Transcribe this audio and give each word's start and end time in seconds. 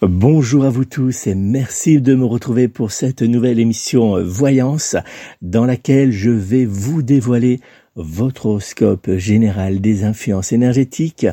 Bonjour 0.00 0.64
à 0.64 0.70
vous 0.70 0.84
tous 0.84 1.26
et 1.26 1.34
merci 1.34 2.00
de 2.00 2.14
me 2.14 2.24
retrouver 2.24 2.68
pour 2.68 2.92
cette 2.92 3.20
nouvelle 3.22 3.58
émission 3.58 4.22
Voyance 4.22 4.94
dans 5.42 5.64
laquelle 5.64 6.12
je 6.12 6.30
vais 6.30 6.66
vous 6.66 7.02
dévoiler 7.02 7.58
votre 7.96 8.46
horoscope 8.46 9.10
général 9.16 9.80
des 9.80 10.04
influences 10.04 10.52
énergétiques 10.52 11.26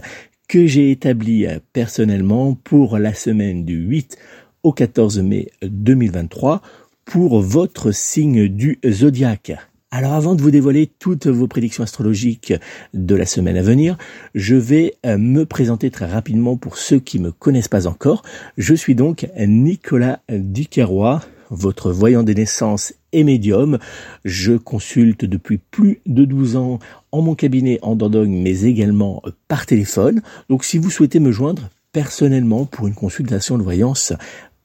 que 0.48 0.66
j'ai 0.66 0.90
établi 0.90 1.46
personnellement 1.74 2.56
pour 2.56 2.98
la 2.98 3.14
semaine 3.14 3.66
du 3.66 3.76
8 3.76 4.18
au 4.64 4.72
14 4.72 5.20
mai 5.20 5.52
2023 5.62 6.64
pour 7.06 7.42
votre 7.42 7.92
signe 7.92 8.48
du 8.48 8.80
zodiaque. 8.84 9.54
Alors 9.92 10.14
avant 10.14 10.36
de 10.36 10.42
vous 10.42 10.52
dévoiler 10.52 10.88
toutes 11.00 11.28
vos 11.28 11.48
prédictions 11.48 11.84
astrologiques 11.84 12.54
de 12.94 13.16
la 13.16 13.26
semaine 13.26 13.56
à 13.56 13.62
venir, 13.62 13.98
je 14.34 14.56
vais 14.56 14.96
euh, 15.06 15.18
me 15.18 15.46
présenter 15.46 15.90
très 15.90 16.08
rapidement 16.08 16.58
pour 16.58 16.78
ceux 16.78 17.00
qui 17.00 17.20
me 17.20 17.32
connaissent 17.32 17.68
pas 17.68 17.88
encore. 17.88 18.24
Je 18.58 18.74
suis 18.74 18.96
donc 18.96 19.28
Nicolas 19.38 20.20
Duquerrois, 20.30 21.22
votre 21.50 21.92
voyant 21.92 22.24
des 22.24 22.36
naissances 22.36 22.94
et 23.14 23.24
médium. 23.24 23.78
Je 24.26 24.54
consulte 24.54 25.24
depuis 25.24 25.60
plus 25.60 26.02
de 26.06 26.26
12 26.26 26.56
ans 26.56 26.80
en 27.12 27.22
mon 27.22 27.36
cabinet 27.36 27.80
en 27.82 27.96
Dordogne, 27.96 28.42
mais 28.42 28.64
également 28.64 29.22
par 29.48 29.66
téléphone. 29.66 30.22
Donc 30.50 30.66
si 30.66 30.78
vous 30.78 30.90
souhaitez 30.90 31.20
me 31.20 31.32
joindre 31.32 31.70
personnellement 31.94 32.66
pour 32.66 32.88
une 32.88 32.96
consultation 32.96 33.58
de 33.58 33.64
voyance 33.64 34.14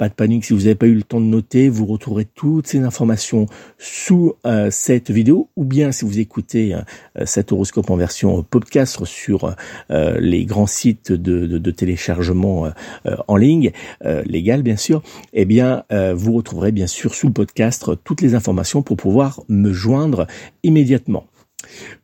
pas 0.00 0.08
de 0.08 0.14
panique 0.14 0.46
si 0.46 0.54
vous 0.54 0.60
n'avez 0.60 0.76
pas 0.76 0.86
eu 0.86 0.94
le 0.94 1.02
temps 1.02 1.20
de 1.20 1.26
noter, 1.26 1.68
vous 1.68 1.84
retrouverez 1.84 2.24
toutes 2.24 2.66
ces 2.66 2.78
informations 2.78 3.44
sous 3.76 4.32
euh, 4.46 4.70
cette 4.70 5.10
vidéo 5.10 5.50
ou 5.56 5.64
bien 5.66 5.92
si 5.92 6.06
vous 6.06 6.18
écoutez 6.18 6.72
euh, 6.72 6.80
cet 7.26 7.52
horoscope 7.52 7.90
en 7.90 7.96
version 7.96 8.42
podcast 8.42 9.04
sur 9.04 9.54
euh, 9.90 10.18
les 10.18 10.46
grands 10.46 10.66
sites 10.66 11.12
de, 11.12 11.46
de 11.46 11.70
téléchargement 11.70 12.70
en 13.28 13.36
ligne, 13.36 13.72
légal 14.24 14.62
bien 14.62 14.76
sûr, 14.76 15.02
eh 15.34 15.44
bien 15.44 15.84
vous 16.14 16.32
retrouverez 16.32 16.72
bien 16.72 16.86
sûr 16.86 17.14
sous 17.14 17.26
le 17.26 17.32
podcast 17.34 17.90
toutes 18.02 18.22
les 18.22 18.34
informations 18.34 18.82
pour 18.82 18.96
pouvoir 18.96 19.42
me 19.48 19.72
joindre 19.72 20.26
immédiatement. 20.62 21.26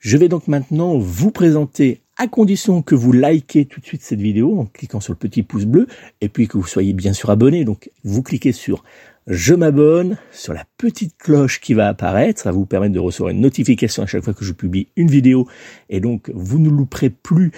Je 0.00 0.18
vais 0.18 0.28
donc 0.28 0.48
maintenant 0.48 0.98
vous 0.98 1.30
présenter 1.30 2.02
à 2.16 2.28
condition 2.28 2.82
que 2.82 2.94
vous 2.94 3.12
likez 3.12 3.66
tout 3.66 3.81
de 3.81 3.87
suite 3.87 4.03
cette 4.03 4.21
vidéo 4.21 4.59
en 4.59 4.66
cliquant 4.66 5.00
sur 5.00 5.12
le 5.12 5.19
petit 5.19 5.43
pouce 5.43 5.65
bleu 5.65 5.87
et 6.21 6.28
puis 6.28 6.49
que 6.49 6.56
vous 6.56 6.66
soyez 6.66 6.93
bien 6.93 7.12
sûr 7.12 7.31
abonné. 7.31 7.65
Donc 7.65 7.91
vous 8.04 8.22
cliquez 8.22 8.53
sur 8.53 8.84
je 9.27 9.54
m'abonne, 9.54 10.19
sur 10.31 10.53
la 10.53 10.65
petite 10.78 11.16
cloche 11.19 11.60
qui 11.60 11.75
va 11.75 11.88
apparaître, 11.88 12.41
ça 12.41 12.50
va 12.50 12.56
vous 12.56 12.65
permettre 12.65 12.94
de 12.94 13.00
recevoir 13.00 13.31
une 13.31 13.41
notification 13.41 14.04
à 14.04 14.06
chaque 14.06 14.22
fois 14.22 14.34
que 14.34 14.44
je 14.44 14.53
publie 14.53 14.88
une 14.94 15.09
vidéo 15.09 15.49
et 15.91 15.99
donc 15.99 16.31
vous 16.32 16.60
ne 16.60 16.71
louperez 16.71 17.10
plus 17.10 17.50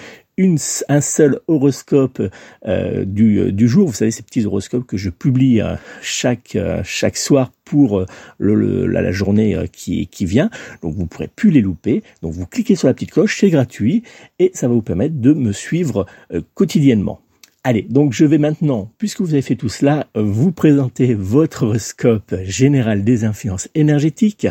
un 0.87 1.01
seul 1.01 1.39
horoscope 1.47 2.21
euh, 2.65 3.05
du, 3.05 3.51
du, 3.51 3.67
jour. 3.67 3.87
Vous 3.87 3.93
savez, 3.93 4.11
ces 4.11 4.23
petits 4.23 4.45
horoscopes 4.45 4.85
que 4.85 4.97
je 4.97 5.09
publie 5.09 5.61
euh, 5.61 5.75
chaque, 6.01 6.55
euh, 6.55 6.81
chaque 6.83 7.17
soir 7.17 7.51
pour 7.65 8.05
la, 8.39 9.11
journée 9.11 9.55
qui, 9.71 10.07
qui 10.07 10.25
vient. 10.25 10.49
Donc 10.81 10.95
vous 10.95 11.03
ne 11.03 11.07
pourrez 11.07 11.27
plus 11.27 11.51
les 11.51 11.61
louper. 11.61 12.03
Donc 12.21 12.33
vous 12.33 12.45
cliquez 12.45 12.75
sur 12.75 12.87
la 12.87 12.93
petite 12.93 13.11
cloche, 13.11 13.37
c'est 13.39 13.49
gratuit 13.49 14.03
et 14.39 14.51
ça 14.53 14.67
va 14.67 14.73
vous 14.73 14.81
permettre 14.81 15.15
de 15.15 15.33
me 15.33 15.51
suivre 15.51 16.07
quotidiennement. 16.55 17.21
Allez, 17.63 17.83
donc 17.83 18.13
je 18.13 18.25
vais 18.25 18.39
maintenant, 18.39 18.91
puisque 18.97 19.21
vous 19.21 19.33
avez 19.33 19.43
fait 19.43 19.55
tout 19.55 19.69
cela, 19.69 20.07
vous 20.15 20.51
présenter 20.51 21.13
votre 21.13 21.63
horoscope 21.67 22.33
général 22.43 23.03
des 23.03 23.23
influences 23.23 23.69
énergétiques 23.75 24.47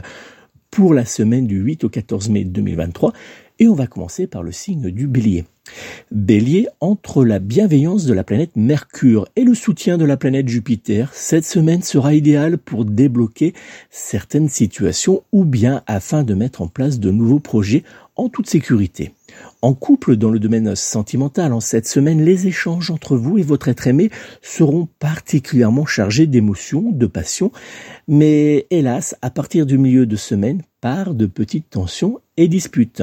pour 0.71 0.95
la 0.95 1.05
semaine 1.05 1.47
du 1.47 1.59
8 1.59 1.85
au 1.85 1.89
14 1.89 2.29
mai 2.29 2.45
2023. 2.45 3.13
Et 3.59 3.69
on 3.69 3.75
va 3.75 3.87
commencer 3.87 4.27
par 4.27 4.43
le 4.43 4.53
signe 4.53 4.91
du 4.91 5.07
bélier. 5.07 5.45
Bélier, 6.11 6.69
entre 6.81 7.25
la 7.25 7.39
bienveillance 7.39 8.05
de 8.05 8.15
la 8.15 8.25
planète 8.25 8.57
Mercure 8.57 9.29
et 9.37 9.45
le 9.45 9.55
soutien 9.55 9.99
de 9.99 10.05
la 10.05 10.17
planète 10.17 10.49
Jupiter, 10.49 11.11
cette 11.13 11.45
semaine 11.45 11.83
sera 11.83 12.15
idéale 12.15 12.57
pour 12.57 12.85
débloquer 12.85 13.53
certaines 13.91 14.49
situations 14.49 15.23
ou 15.33 15.45
bien 15.45 15.83
afin 15.87 16.23
de 16.23 16.35
mettre 16.35 16.63
en 16.63 16.69
place 16.69 17.01
de 17.01 17.11
nouveaux 17.11 17.41
projets 17.41 17.85
en 18.17 18.29
toute 18.29 18.49
sécurité. 18.49 19.13
En 19.61 19.75
couple, 19.75 20.17
dans 20.17 20.31
le 20.31 20.39
domaine 20.39 20.75
sentimental, 20.75 21.53
en 21.53 21.61
cette 21.61 21.87
semaine, 21.87 22.25
les 22.25 22.47
échanges 22.47 22.91
entre 22.91 23.17
vous 23.17 23.39
et 23.39 23.43
votre 23.43 23.69
être 23.69 23.87
aimé 23.87 24.11
seront 24.41 24.89
particulièrement 24.99 25.85
chargés 25.85 26.27
d'émotions, 26.27 26.91
de 26.91 27.07
passion, 27.07 27.53
mais 28.07 28.67
hélas, 28.71 29.17
à 29.21 29.31
partir 29.31 29.67
du 29.67 29.79
milieu 29.79 30.07
de 30.07 30.17
semaine, 30.17 30.63
par 30.81 31.15
de 31.15 31.27
petites 31.27 31.71
tensions 31.71 32.21
et 32.37 32.49
disputes. 32.49 33.03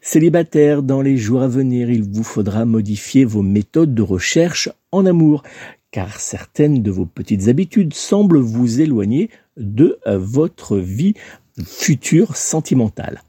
Célibataire, 0.00 0.82
dans 0.82 1.02
les 1.02 1.16
jours 1.16 1.42
à 1.42 1.48
venir, 1.48 1.90
il 1.90 2.02
vous 2.02 2.24
faudra 2.24 2.64
modifier 2.64 3.24
vos 3.24 3.42
méthodes 3.42 3.94
de 3.94 4.02
recherche 4.02 4.68
en 4.90 5.06
amour, 5.06 5.42
car 5.90 6.20
certaines 6.20 6.82
de 6.82 6.90
vos 6.90 7.06
petites 7.06 7.48
habitudes 7.48 7.94
semblent 7.94 8.40
vous 8.40 8.80
éloigner 8.80 9.30
de 9.56 9.98
euh, 10.06 10.18
votre 10.18 10.78
vie 10.78 11.14
future 11.64 12.36
sentimentale. 12.36 13.22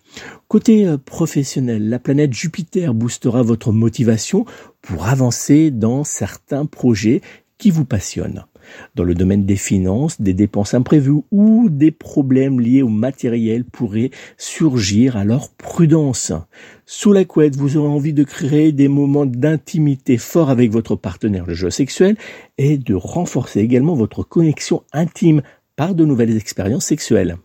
Côté 0.48 0.88
euh, 0.88 0.98
professionnel, 0.98 1.90
la 1.90 2.00
planète 2.00 2.34
Jupiter 2.34 2.94
boostera 2.94 3.42
votre 3.42 3.72
motivation 3.72 4.46
pour 4.82 5.08
avancer 5.08 5.72
dans 5.72 6.04
certains 6.04 6.66
projets 6.66 7.22
qui 7.58 7.72
vous 7.72 7.86
passionnent. 7.86 8.46
Dans 8.96 9.04
le 9.04 9.16
domaine 9.16 9.46
des 9.46 9.56
finances, 9.56 10.22
des 10.22 10.34
dépenses 10.34 10.74
imprévues 10.74 11.22
ou 11.32 11.70
des 11.70 11.92
problèmes 11.92 12.60
liés 12.60 12.82
au 12.82 12.90
matériel 12.90 13.64
pourraient 13.66 14.12
surgir, 14.38 15.18
alors 15.18 15.50
prudence. 15.50 16.32
Sous 16.86 17.14
la 17.14 17.26
couette, 17.26 17.56
vous 17.56 17.78
aurez 17.78 17.90
envie 17.90 18.14
de 18.14 18.24
créer 18.24 18.72
des 18.72 18.88
moments 18.88 19.26
d'intimité 19.26 20.18
forts 20.18 20.50
avec 20.50 20.72
votre 20.72 20.96
partenaire 20.96 21.46
de 21.46 21.54
jeu 21.54 21.70
sexuel 21.70 22.18
et 22.58 22.78
de 22.78 22.94
renforcer 22.94 23.62
également 23.62 23.96
votre 23.96 24.24
connexion 24.24 24.84
intime 24.92 25.42
par 25.76 25.96
de 25.96 26.06
nouvelles 26.06 26.36
expériences 26.38 26.86
sexuelles. 26.86 27.38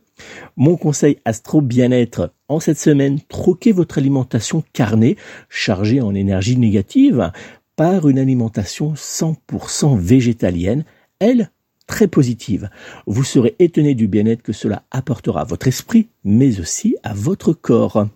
Mon 0.56 0.76
conseil 0.76 1.18
astro 1.24 1.60
bien-être 1.60 2.32
en 2.48 2.60
cette 2.60 2.78
semaine, 2.78 3.20
troquez 3.28 3.72
votre 3.72 3.98
alimentation 3.98 4.64
carnée 4.72 5.16
chargée 5.48 6.00
en 6.00 6.14
énergie 6.14 6.56
négative 6.56 7.30
par 7.76 8.08
une 8.08 8.18
alimentation 8.18 8.94
100% 8.94 9.96
végétalienne 9.96 10.84
elle 11.20 11.50
très 11.88 12.06
positive. 12.06 12.70
Vous 13.06 13.24
serez 13.24 13.56
étonné 13.58 13.94
du 13.96 14.06
bien-être 14.06 14.42
que 14.42 14.52
cela 14.52 14.84
apportera 14.92 15.40
à 15.40 15.44
votre 15.44 15.66
esprit, 15.66 16.08
mais 16.22 16.60
aussi 16.60 16.96
à 17.02 17.14
votre 17.14 17.52
corps. 17.52 18.06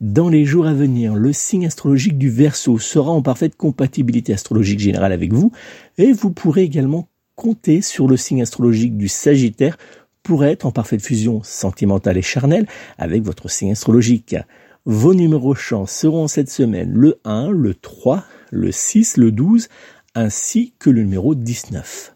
Dans 0.00 0.30
les 0.30 0.46
jours 0.46 0.66
à 0.66 0.72
venir, 0.72 1.14
le 1.14 1.34
signe 1.34 1.66
astrologique 1.66 2.16
du 2.16 2.30
Verseau 2.30 2.78
sera 2.78 3.10
en 3.10 3.20
parfaite 3.20 3.56
compatibilité 3.56 4.32
astrologique 4.32 4.78
générale 4.78 5.12
avec 5.12 5.34
vous 5.34 5.52
et 5.98 6.12
vous 6.12 6.30
pourrez 6.30 6.62
également 6.62 7.08
compter 7.34 7.82
sur 7.82 8.08
le 8.08 8.16
signe 8.16 8.40
astrologique 8.40 8.96
du 8.96 9.08
Sagittaire 9.08 9.76
pour 10.22 10.44
être 10.44 10.64
en 10.64 10.70
parfaite 10.70 11.02
fusion 11.02 11.42
sentimentale 11.42 12.16
et 12.16 12.22
charnelle 12.22 12.66
avec 12.96 13.22
votre 13.22 13.50
signe 13.50 13.72
astrologique. 13.72 14.36
Vos 14.84 15.14
numéros 15.14 15.56
chants 15.56 15.86
seront 15.86 16.28
cette 16.28 16.50
semaine 16.50 16.92
le 16.92 17.18
1, 17.24 17.50
le 17.50 17.74
3, 17.74 18.24
le 18.52 18.70
6, 18.70 19.16
le 19.16 19.32
12, 19.32 19.68
ainsi 20.14 20.74
que 20.78 20.90
le 20.90 21.02
numéro 21.02 21.34
19. 21.34 22.15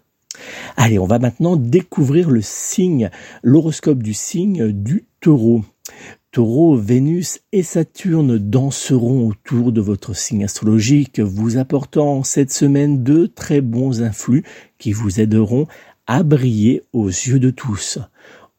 Allez, 0.76 0.98
on 0.98 1.06
va 1.06 1.18
maintenant 1.18 1.56
découvrir 1.56 2.30
le 2.30 2.42
signe, 2.42 3.10
l'horoscope 3.42 4.02
du 4.02 4.14
signe 4.14 4.72
du 4.72 5.04
taureau. 5.20 5.64
Taureau, 6.32 6.76
Vénus 6.76 7.40
et 7.50 7.64
Saturne 7.64 8.38
danseront 8.38 9.26
autour 9.26 9.72
de 9.72 9.80
votre 9.80 10.14
signe 10.14 10.44
astrologique, 10.44 11.18
vous 11.18 11.58
apportant 11.58 12.22
cette 12.22 12.52
semaine 12.52 13.02
de 13.02 13.26
très 13.26 13.60
bons 13.60 14.02
influx 14.02 14.44
qui 14.78 14.92
vous 14.92 15.20
aideront 15.20 15.66
à 16.06 16.22
briller 16.22 16.82
aux 16.92 17.08
yeux 17.08 17.40
de 17.40 17.50
tous. 17.50 17.98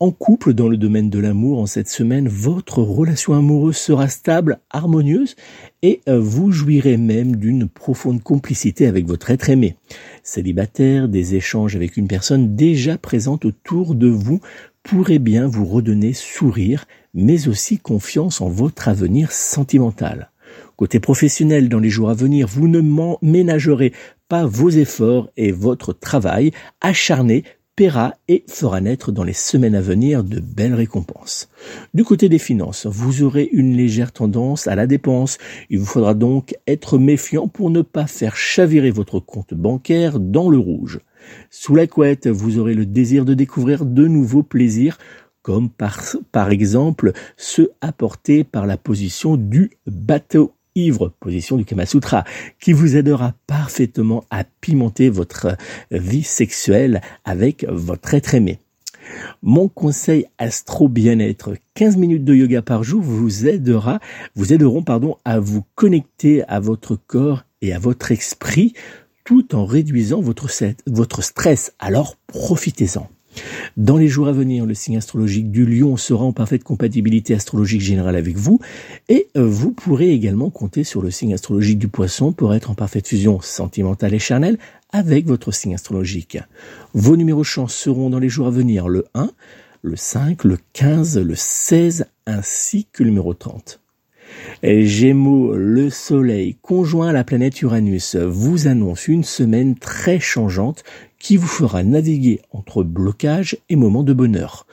En 0.01 0.09
couple 0.09 0.55
dans 0.55 0.67
le 0.67 0.77
domaine 0.77 1.11
de 1.11 1.19
l'amour 1.19 1.59
en 1.59 1.67
cette 1.67 1.87
semaine, 1.87 2.27
votre 2.27 2.81
relation 2.81 3.35
amoureuse 3.35 3.77
sera 3.77 4.07
stable, 4.07 4.59
harmonieuse 4.71 5.35
et 5.83 6.01
euh, 6.09 6.19
vous 6.19 6.51
jouirez 6.51 6.97
même 6.97 7.35
d'une 7.35 7.69
profonde 7.69 8.23
complicité 8.23 8.87
avec 8.87 9.05
votre 9.05 9.29
être 9.29 9.51
aimé. 9.51 9.75
Célibataire, 10.23 11.07
des 11.07 11.35
échanges 11.35 11.75
avec 11.75 11.97
une 11.97 12.07
personne 12.07 12.55
déjà 12.55 12.97
présente 12.97 13.45
autour 13.45 13.93
de 13.93 14.07
vous 14.07 14.41
pourraient 14.81 15.19
bien 15.19 15.45
vous 15.45 15.65
redonner 15.65 16.13
sourire 16.13 16.85
mais 17.13 17.47
aussi 17.47 17.77
confiance 17.77 18.41
en 18.41 18.49
votre 18.49 18.87
avenir 18.87 19.31
sentimental. 19.31 20.31
Côté 20.77 20.99
professionnel, 20.99 21.69
dans 21.69 21.77
les 21.77 21.91
jours 21.91 22.09
à 22.09 22.15
venir, 22.15 22.47
vous 22.47 22.67
ne 22.67 22.81
ménagerez 23.21 23.93
pas 24.29 24.47
vos 24.47 24.71
efforts 24.71 25.29
et 25.37 25.51
votre 25.51 25.93
travail 25.93 26.53
acharné 26.81 27.43
paiera 27.75 28.13
et 28.27 28.43
fera 28.47 28.81
naître 28.81 29.11
dans 29.11 29.23
les 29.23 29.33
semaines 29.33 29.75
à 29.75 29.81
venir 29.81 30.23
de 30.23 30.39
belles 30.39 30.73
récompenses. 30.73 31.49
Du 31.93 32.03
côté 32.03 32.29
des 32.29 32.39
finances, 32.39 32.85
vous 32.85 33.23
aurez 33.23 33.49
une 33.51 33.75
légère 33.75 34.11
tendance 34.11 34.67
à 34.67 34.75
la 34.75 34.87
dépense. 34.87 35.37
Il 35.69 35.79
vous 35.79 35.85
faudra 35.85 36.13
donc 36.13 36.55
être 36.67 36.97
méfiant 36.97 37.47
pour 37.47 37.69
ne 37.69 37.81
pas 37.81 38.07
faire 38.07 38.35
chavirer 38.35 38.91
votre 38.91 39.19
compte 39.19 39.53
bancaire 39.53 40.19
dans 40.19 40.49
le 40.49 40.57
rouge. 40.57 40.99
Sous 41.49 41.75
la 41.75 41.87
couette, 41.87 42.27
vous 42.27 42.59
aurez 42.59 42.73
le 42.73 42.85
désir 42.85 43.25
de 43.25 43.33
découvrir 43.33 43.85
de 43.85 44.07
nouveaux 44.07 44.43
plaisirs 44.43 44.97
comme 45.41 45.69
par, 45.69 45.99
par 46.31 46.51
exemple 46.51 47.13
ceux 47.37 47.71
apportés 47.81 48.43
par 48.43 48.67
la 48.67 48.77
position 48.77 49.37
du 49.37 49.71
bateau 49.87 50.53
ivre, 50.75 51.13
position 51.19 51.57
du 51.57 51.65
Kama 51.65 51.85
Sutra, 51.85 52.23
qui 52.59 52.73
vous 52.73 52.95
aidera 52.95 53.33
parfaitement 53.47 54.23
à 54.29 54.43
pimenter 54.43 55.09
votre 55.09 55.57
vie 55.91 56.23
sexuelle 56.23 57.01
avec 57.25 57.65
votre 57.67 58.13
être 58.13 58.35
aimé. 58.35 58.59
Mon 59.41 59.67
conseil 59.67 60.25
astro 60.37 60.87
bien-être, 60.87 61.55
15 61.73 61.97
minutes 61.97 62.23
de 62.23 62.35
yoga 62.35 62.61
par 62.61 62.83
jour 62.83 63.01
vous 63.01 63.47
aidera, 63.47 63.99
vous 64.35 64.53
aideront 64.53 64.83
pardon 64.83 65.17
à 65.25 65.39
vous 65.39 65.63
connecter 65.75 66.43
à 66.47 66.59
votre 66.59 66.95
corps 66.95 67.43
et 67.61 67.73
à 67.73 67.79
votre 67.79 68.11
esprit 68.11 68.73
tout 69.23 69.55
en 69.55 69.65
réduisant 69.65 70.21
votre, 70.21 70.49
votre 70.87 71.23
stress. 71.23 71.73
Alors 71.79 72.15
profitez-en. 72.27 73.09
Dans 73.77 73.97
les 73.97 74.07
jours 74.07 74.27
à 74.27 74.31
venir, 74.31 74.65
le 74.65 74.73
signe 74.73 74.97
astrologique 74.97 75.51
du 75.51 75.65
lion 75.65 75.97
sera 75.97 76.25
en 76.25 76.33
parfaite 76.33 76.63
compatibilité 76.63 77.33
astrologique 77.33 77.81
générale 77.81 78.15
avec 78.15 78.35
vous 78.35 78.59
et 79.09 79.27
euh, 79.37 79.45
vous 79.45 79.71
pourrez 79.71 80.11
également 80.11 80.49
compter 80.49 80.83
sur 80.83 81.01
le 81.01 81.11
signe 81.11 81.33
astrologique 81.33 81.79
du 81.79 81.87
poisson 81.87 82.33
pour 82.33 82.53
être 82.53 82.69
en 82.69 82.75
parfaite 82.75 83.07
fusion 83.07 83.39
sentimentale 83.41 84.13
et 84.13 84.19
charnelle 84.19 84.57
avec 84.91 85.25
votre 85.25 85.51
signe 85.51 85.73
astrologique. 85.73 86.37
Vos 86.93 87.15
numéros 87.15 87.43
chance 87.43 87.73
seront 87.73 88.09
dans 88.09 88.19
les 88.19 88.29
jours 88.29 88.47
à 88.47 88.51
venir 88.51 88.89
le 88.89 89.05
1, 89.13 89.31
le 89.83 89.95
5, 89.95 90.43
le 90.43 90.57
15, 90.73 91.19
le 91.19 91.35
16 91.35 92.05
ainsi 92.25 92.87
que 92.91 93.03
le 93.03 93.09
numéro 93.09 93.33
30. 93.33 93.79
Gémeaux, 94.63 95.55
le 95.55 95.89
Soleil 95.89 96.55
conjoint 96.61 97.09
à 97.09 97.13
la 97.13 97.23
planète 97.23 97.61
Uranus 97.61 98.15
vous 98.15 98.67
annonce 98.67 99.07
une 99.07 99.23
semaine 99.23 99.75
très 99.75 100.19
changeante 100.19 100.83
qui 101.21 101.37
vous 101.37 101.47
fera 101.47 101.83
naviguer 101.83 102.41
entre 102.51 102.83
blocage 102.83 103.57
et 103.69 103.75
moments 103.75 104.03
de 104.03 104.13
bonheur. 104.13 104.65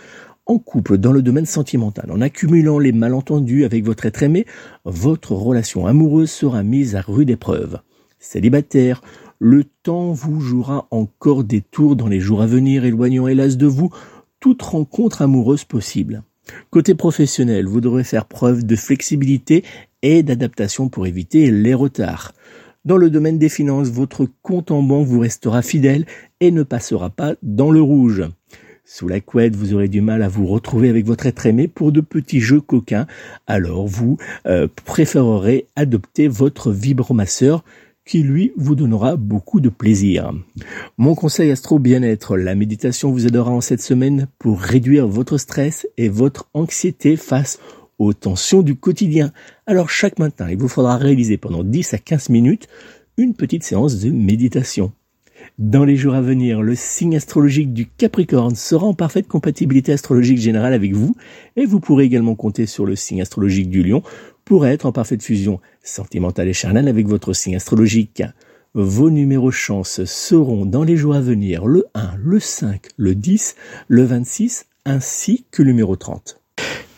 En 0.47 0.59
couple, 0.59 0.97
dans 0.97 1.13
le 1.13 1.21
domaine 1.21 1.47
sentimental, 1.47 2.11
en 2.11 2.23
accumulant 2.23 2.79
les 2.79 2.93
malentendus 2.93 3.65
avec 3.65 3.85
votre 3.85 4.07
être 4.07 4.23
aimé, 4.23 4.47
votre 4.85 5.33
relation 5.33 5.87
amoureuse 5.87 6.31
sera 6.31 6.63
mise 6.63 6.97
à 6.97 7.03
rude 7.03 7.29
épreuve. 7.29 7.81
Célibataire, 8.19 9.03
le 9.39 9.65
temps 9.83 10.13
vous 10.13 10.41
jouera 10.41 10.89
encore 10.91 11.45
des 11.45 11.61
tours 11.61 11.97
dans 11.97 12.09
les 12.09 12.19
jours 12.19 12.41
à 12.41 12.47
venir, 12.47 12.85
éloignant 12.85 13.29
hélas 13.29 13.59
de 13.59 13.67
vous 13.67 13.91
toute 14.41 14.63
rencontre 14.63 15.21
amoureuse 15.21 15.65
possible. 15.65 16.23
Côté 16.71 16.95
professionnel, 16.95 17.67
vous 17.67 17.83
devrez 17.83 18.05
faire 18.05 18.25
preuve 18.25 18.65
de 18.65 18.75
flexibilité 18.75 19.65
et 20.01 20.23
d'adaptation 20.23 20.89
pour 20.89 21.07
éviter 21.07 21.51
les 21.51 21.75
retards. 21.75 22.33
Dans 22.85 22.97
le 22.97 23.11
domaine 23.11 23.39
des 23.39 23.49
finances, 23.49 23.89
votre 23.89 24.29
compte 24.43 24.71
en 24.71 24.83
banque 24.83 25.07
vous 25.07 25.19
restera 25.19 25.63
fidèle 25.63 26.07
et 26.41 26.51
ne 26.51 26.63
passera 26.63 27.11
pas 27.11 27.35
dans 27.43 27.71
le 27.71 27.83
rouge. 27.83 28.23
Sous 28.85 29.09
la 29.09 29.21
couette, 29.21 29.57
vous 29.57 29.75
aurez 29.75 29.89
du 29.89 30.01
mal 30.01 30.23
à 30.23 30.29
vous 30.29 30.47
retrouver 30.47 30.89
avec 30.89 31.05
votre 31.05 31.27
être 31.27 31.45
aimé 31.45 31.69
pour 31.69 31.93
de 31.93 32.01
petits 32.01 32.41
jeux 32.41 32.61
coquins, 32.61 33.07
alors 33.47 33.87
vous 33.87 34.17
euh, 34.47 34.69
préférerez 34.87 35.67
adopter 35.77 36.29
votre 36.29 36.71
vibromasseur 36.71 37.65
qui 38.07 38.23
lui 38.23 38.53
vous 38.57 38.75
donnera 38.75 39.17
beaucoup 39.17 39.61
de 39.61 39.69
plaisir. 39.69 40.33
Mon 40.97 41.15
conseil 41.15 41.51
astro 41.51 41.79
bien-être, 41.79 42.39
la 42.39 42.55
méditation 42.55 43.11
vous 43.11 43.27
aidera 43.27 43.51
en 43.51 43.61
cette 43.61 43.83
semaine 43.83 44.29
pour 44.39 44.61
réduire 44.61 45.07
votre 45.07 45.37
stress 45.37 45.87
et 45.99 46.09
votre 46.09 46.49
anxiété 46.55 47.17
face 47.17 47.59
aux 47.99 48.15
tensions 48.15 48.63
du 48.63 48.77
quotidien. 48.77 49.33
Alors 49.71 49.91
chaque 49.91 50.19
matin, 50.19 50.47
il 50.49 50.57
vous 50.57 50.67
faudra 50.67 50.97
réaliser 50.97 51.37
pendant 51.37 51.63
10 51.63 51.93
à 51.93 51.99
15 51.99 52.31
minutes 52.31 52.69
une 53.19 53.35
petite 53.35 53.65
séance 53.65 53.99
de 54.01 54.09
méditation. 54.09 54.93
Dans 55.59 55.85
les 55.85 55.95
jours 55.95 56.15
à 56.15 56.23
venir, 56.23 56.63
le 56.63 56.75
signe 56.75 57.17
astrologique 57.17 57.75
du 57.75 57.87
Capricorne 57.87 58.55
sera 58.55 58.87
en 58.87 58.95
parfaite 58.95 59.29
compatibilité 59.29 59.93
astrologique 59.93 60.39
générale 60.39 60.73
avec 60.73 60.95
vous 60.95 61.15
et 61.57 61.67
vous 61.67 61.81
pourrez 61.81 62.05
également 62.05 62.35
compter 62.35 62.65
sur 62.65 62.87
le 62.87 62.97
signe 62.97 63.21
astrologique 63.21 63.69
du 63.69 63.83
Lion 63.83 64.03
pour 64.47 64.67
être 64.67 64.87
en 64.87 64.93
parfaite 64.93 65.23
fusion 65.23 65.61
sentimentale 65.83 66.49
et 66.49 66.55
charnelle 66.55 66.89
avec 66.89 67.07
votre 67.07 67.35
signe 67.35 67.57
astrologique. 67.57 68.23
Vos 68.73 69.11
numéros 69.11 69.51
chance 69.51 70.03
seront 70.05 70.65
dans 70.65 70.83
les 70.83 70.97
jours 70.97 71.15
à 71.15 71.21
venir 71.21 71.67
le 71.67 71.85
1, 71.93 72.13
le 72.17 72.41
5, 72.41 72.87
le 72.97 73.15
10, 73.15 73.55
le 73.89 74.05
26 74.05 74.65
ainsi 74.87 75.45
que 75.51 75.63
le 75.63 75.73
numéro 75.73 75.95
30. 75.95 76.38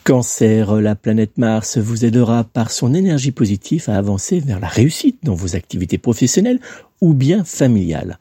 Cancer, 0.04 0.80
la 0.80 0.95
planète 0.95 1.37
Mars 1.37 1.76
vous 1.76 2.04
aidera 2.04 2.45
par 2.45 2.71
son 2.71 2.95
énergie 2.95 3.33
positive 3.33 3.90
à 3.90 3.97
avancer 3.97 4.40
vers 4.40 4.59
la 4.59 4.66
réussite 4.66 5.19
dans 5.23 5.35
vos 5.35 5.57
activités 5.57 5.99
professionnelles 5.99 6.61
ou 7.00 7.12
bien 7.12 7.45
familiales 7.45 8.19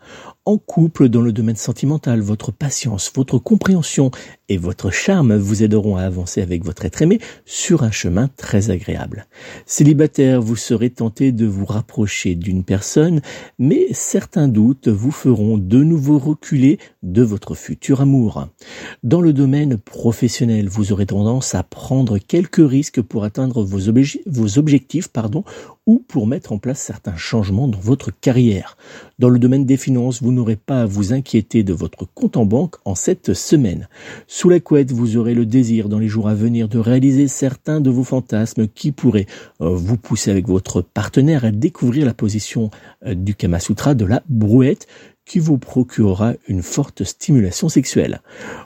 en 0.49 0.57
couple 0.57 1.09
dans 1.09 1.21
le 1.21 1.31
domaine 1.31 1.55
sentimental, 1.55 2.21
votre 2.21 2.51
patience, 2.51 3.11
votre 3.13 3.37
compréhension 3.37 4.09
et 4.49 4.57
votre 4.57 4.89
charme 4.89 5.35
vous 5.35 5.61
aideront 5.61 5.95
à 5.95 6.01
avancer 6.01 6.41
avec 6.41 6.65
votre 6.65 6.85
être 6.85 7.03
aimé 7.03 7.19
sur 7.45 7.83
un 7.83 7.91
chemin 7.91 8.29
très 8.35 8.71
agréable. 8.71 9.27
Célibataire, 9.67 10.41
vous 10.41 10.55
serez 10.55 10.89
tenté 10.89 11.31
de 11.31 11.45
vous 11.45 11.65
rapprocher 11.65 12.33
d'une 12.33 12.63
personne, 12.63 13.21
mais 13.59 13.85
certains 13.91 14.47
doutes 14.47 14.87
vous 14.87 15.11
feront 15.11 15.59
de 15.59 15.83
nouveau 15.83 16.17
reculer 16.17 16.79
de 17.03 17.21
votre 17.21 17.53
futur 17.53 18.01
amour. 18.01 18.47
Dans 19.03 19.21
le 19.21 19.33
domaine 19.33 19.77
professionnel, 19.77 20.67
vous 20.67 20.91
aurez 20.91 21.05
tendance 21.05 21.53
à 21.53 21.61
prendre 21.61 22.17
quelques 22.17 22.67
risques 22.67 23.03
pour 23.03 23.23
atteindre 23.23 23.63
vos, 23.63 23.91
vos 24.25 24.57
objectifs 24.57 25.09
pardon, 25.09 25.43
ou 25.89 26.03
pour 26.07 26.27
mettre 26.27 26.51
en 26.51 26.59
place 26.59 26.79
certains 26.79 27.15
changements 27.15 27.67
dans 27.67 27.79
votre 27.79 28.11
carrière. 28.11 28.77
Dans 29.17 29.29
le 29.29 29.39
domaine 29.39 29.65
des 29.65 29.75
finances, 29.75 30.21
vous 30.21 30.31
n'aurez 30.31 30.55
pas 30.55 30.83
à 30.83 30.85
vous 30.85 31.13
inquiéter 31.13 31.63
de 31.63 31.73
votre 31.73 32.05
compte 32.05 32.37
en 32.37 32.45
banque 32.45 32.75
en 32.85 32.93
cette 32.93 33.33
semaine. 33.33 33.89
Sous 34.27 34.49
la 34.49 34.59
couette, 34.59 34.91
vous 34.91 35.17
aurez 35.17 35.33
le 35.33 35.47
désir 35.47 35.89
dans 35.89 35.97
les 35.97 36.07
jours 36.07 36.29
à 36.29 36.35
venir 36.35 36.67
de 36.69 36.77
réaliser 36.77 37.27
certains 37.27 37.81
de 37.81 37.89
vos 37.89 38.03
fantasmes 38.03 38.67
qui 38.67 38.91
pourraient 38.91 39.25
euh, 39.61 39.73
vous 39.73 39.97
pousser 39.97 40.29
avec 40.29 40.47
votre 40.47 40.83
partenaire 40.83 41.43
à 41.43 41.49
découvrir 41.49 42.05
la 42.05 42.13
position 42.13 42.69
euh, 43.07 43.15
du 43.15 43.33
Kama 43.33 43.59
Sutra 43.59 43.95
de 43.95 44.05
la 44.05 44.21
brouette 44.29 44.85
qui 45.29 45.37
vous 45.37 45.59
procurera 45.59 46.33
une 46.47 46.63
forte 46.63 47.03
stimulation 47.03 47.69
sexuelle. 47.69 48.21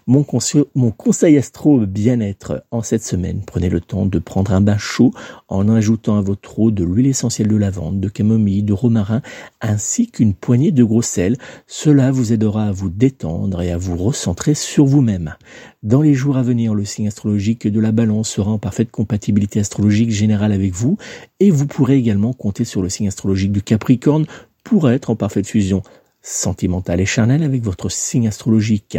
Mon, 0.07 0.23
conseil, 0.23 1.37
astro 1.37 1.79
bien-être 1.79 2.63
en 2.71 2.81
cette 2.81 3.03
semaine, 3.03 3.41
prenez 3.45 3.67
le 3.67 3.81
temps 3.81 4.05
de 4.05 4.17
prendre 4.17 4.53
un 4.53 4.61
bain 4.61 4.77
chaud 4.77 5.11
en 5.49 5.67
ajoutant 5.67 6.17
à 6.17 6.21
votre 6.21 6.57
eau 6.59 6.71
de 6.71 6.85
l'huile 6.85 7.07
essentielle 7.07 7.49
de 7.49 7.57
lavande, 7.57 7.99
de 7.99 8.07
camomille, 8.07 8.63
de 8.63 8.71
romarin, 8.71 9.21
ainsi 9.59 10.07
qu'une 10.07 10.33
poignée 10.33 10.71
de 10.71 10.85
gros 10.85 11.01
sel. 11.01 11.35
Cela 11.67 12.11
vous 12.11 12.31
aidera 12.31 12.67
à 12.67 12.71
vous 12.71 12.89
détendre 12.89 13.61
et 13.61 13.73
à 13.73 13.77
vous 13.77 13.97
recentrer 13.97 14.53
sur 14.53 14.85
vous-même. 14.85 15.35
Dans 15.83 16.01
les 16.01 16.13
jours 16.13 16.37
à 16.37 16.43
venir, 16.43 16.75
le 16.75 16.85
signe 16.85 17.09
astrologique 17.09 17.67
de 17.67 17.79
la 17.81 17.91
balance 17.91 18.29
sera 18.29 18.51
en 18.51 18.57
parfaite 18.57 18.89
compatibilité 18.89 19.59
astrologique 19.59 20.11
générale 20.11 20.53
avec 20.53 20.71
vous 20.71 20.97
et 21.41 21.51
vous 21.51 21.67
pourrez 21.67 21.97
également 21.97 22.31
compter 22.31 22.63
sur 22.63 22.81
le 22.81 22.87
signe 22.87 23.09
astrologique 23.09 23.51
du 23.51 23.61
Capricorne 23.61 24.25
pour 24.63 24.89
être 24.89 25.09
en 25.09 25.17
parfaite 25.17 25.45
fusion 25.45 25.83
sentimental 26.23 26.99
et 27.01 27.05
charnel 27.05 27.43
avec 27.43 27.61
votre 27.61 27.89
signe 27.89 28.27
astrologique. 28.27 28.97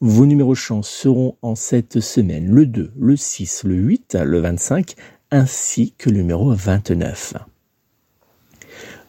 Vos 0.00 0.26
numéros 0.26 0.54
chance 0.54 0.88
seront 0.88 1.36
en 1.42 1.56
cette 1.56 2.00
semaine 2.00 2.46
le 2.48 2.66
2, 2.66 2.92
le 2.96 3.16
6, 3.16 3.64
le 3.64 3.74
8, 3.74 4.18
le 4.22 4.38
25 4.38 4.94
ainsi 5.32 5.94
que 5.98 6.10
le 6.10 6.18
numéro 6.18 6.52
29. 6.52 7.34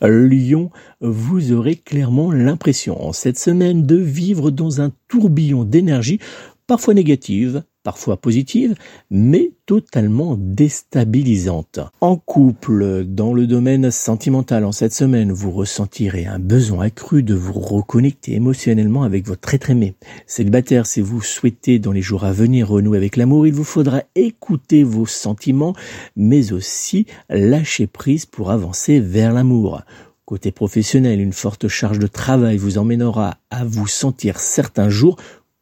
Lyon, 0.01 0.69
vous 1.01 1.51
aurez 1.51 1.75
clairement 1.75 2.31
l'impression 2.31 3.03
en 3.03 3.13
cette 3.13 3.37
semaine 3.37 3.85
de 3.85 3.97
vivre 3.97 4.51
dans 4.51 4.81
un 4.81 4.91
tourbillon 5.07 5.63
d'énergie 5.63 6.19
parfois 6.67 6.93
négative, 6.93 7.63
parfois 7.83 8.17
positive, 8.17 8.75
mais 9.09 9.53
totalement 9.65 10.35
déstabilisante. 10.37 11.79
En 12.01 12.17
couple, 12.17 13.05
dans 13.05 13.33
le 13.33 13.47
domaine 13.47 13.91
sentimental 13.91 14.65
en 14.65 14.73
cette 14.73 14.93
semaine, 14.93 15.31
vous 15.31 15.51
ressentirez 15.51 16.25
un 16.25 16.37
besoin 16.37 16.87
accru 16.87 17.23
de 17.23 17.33
vous 17.33 17.53
reconnecter 17.53 18.33
émotionnellement 18.33 19.03
avec 19.03 19.25
votre 19.25 19.53
être 19.53 19.69
aimé. 19.69 19.95
Célibataire, 20.25 20.85
si 20.85 20.99
vous 20.99 21.21
souhaitez 21.21 21.79
dans 21.79 21.93
les 21.93 22.01
jours 22.01 22.25
à 22.25 22.33
venir 22.33 22.67
renouer 22.67 22.97
avec 22.97 23.15
l'amour, 23.15 23.47
il 23.47 23.53
vous 23.53 23.63
faudra 23.63 24.03
écouter 24.15 24.83
vos 24.83 25.05
sentiments, 25.05 25.73
mais 26.17 26.51
aussi 26.51 27.05
lâcher 27.29 27.87
prise 27.87 28.25
pour 28.25 28.51
avancer 28.51 28.99
vers 28.99 29.31
l'amour. 29.31 29.81
Côté 30.25 30.51
professionnel, 30.51 31.21
une 31.21 31.31
forte 31.31 31.69
charge 31.69 31.99
de 31.99 32.07
travail 32.07 32.57
vous 32.57 32.77
emmènera 32.77 33.37
à 33.49 33.63
vous 33.63 33.87
sentir 33.87 34.41
certains 34.41 34.89
jours 34.89 35.15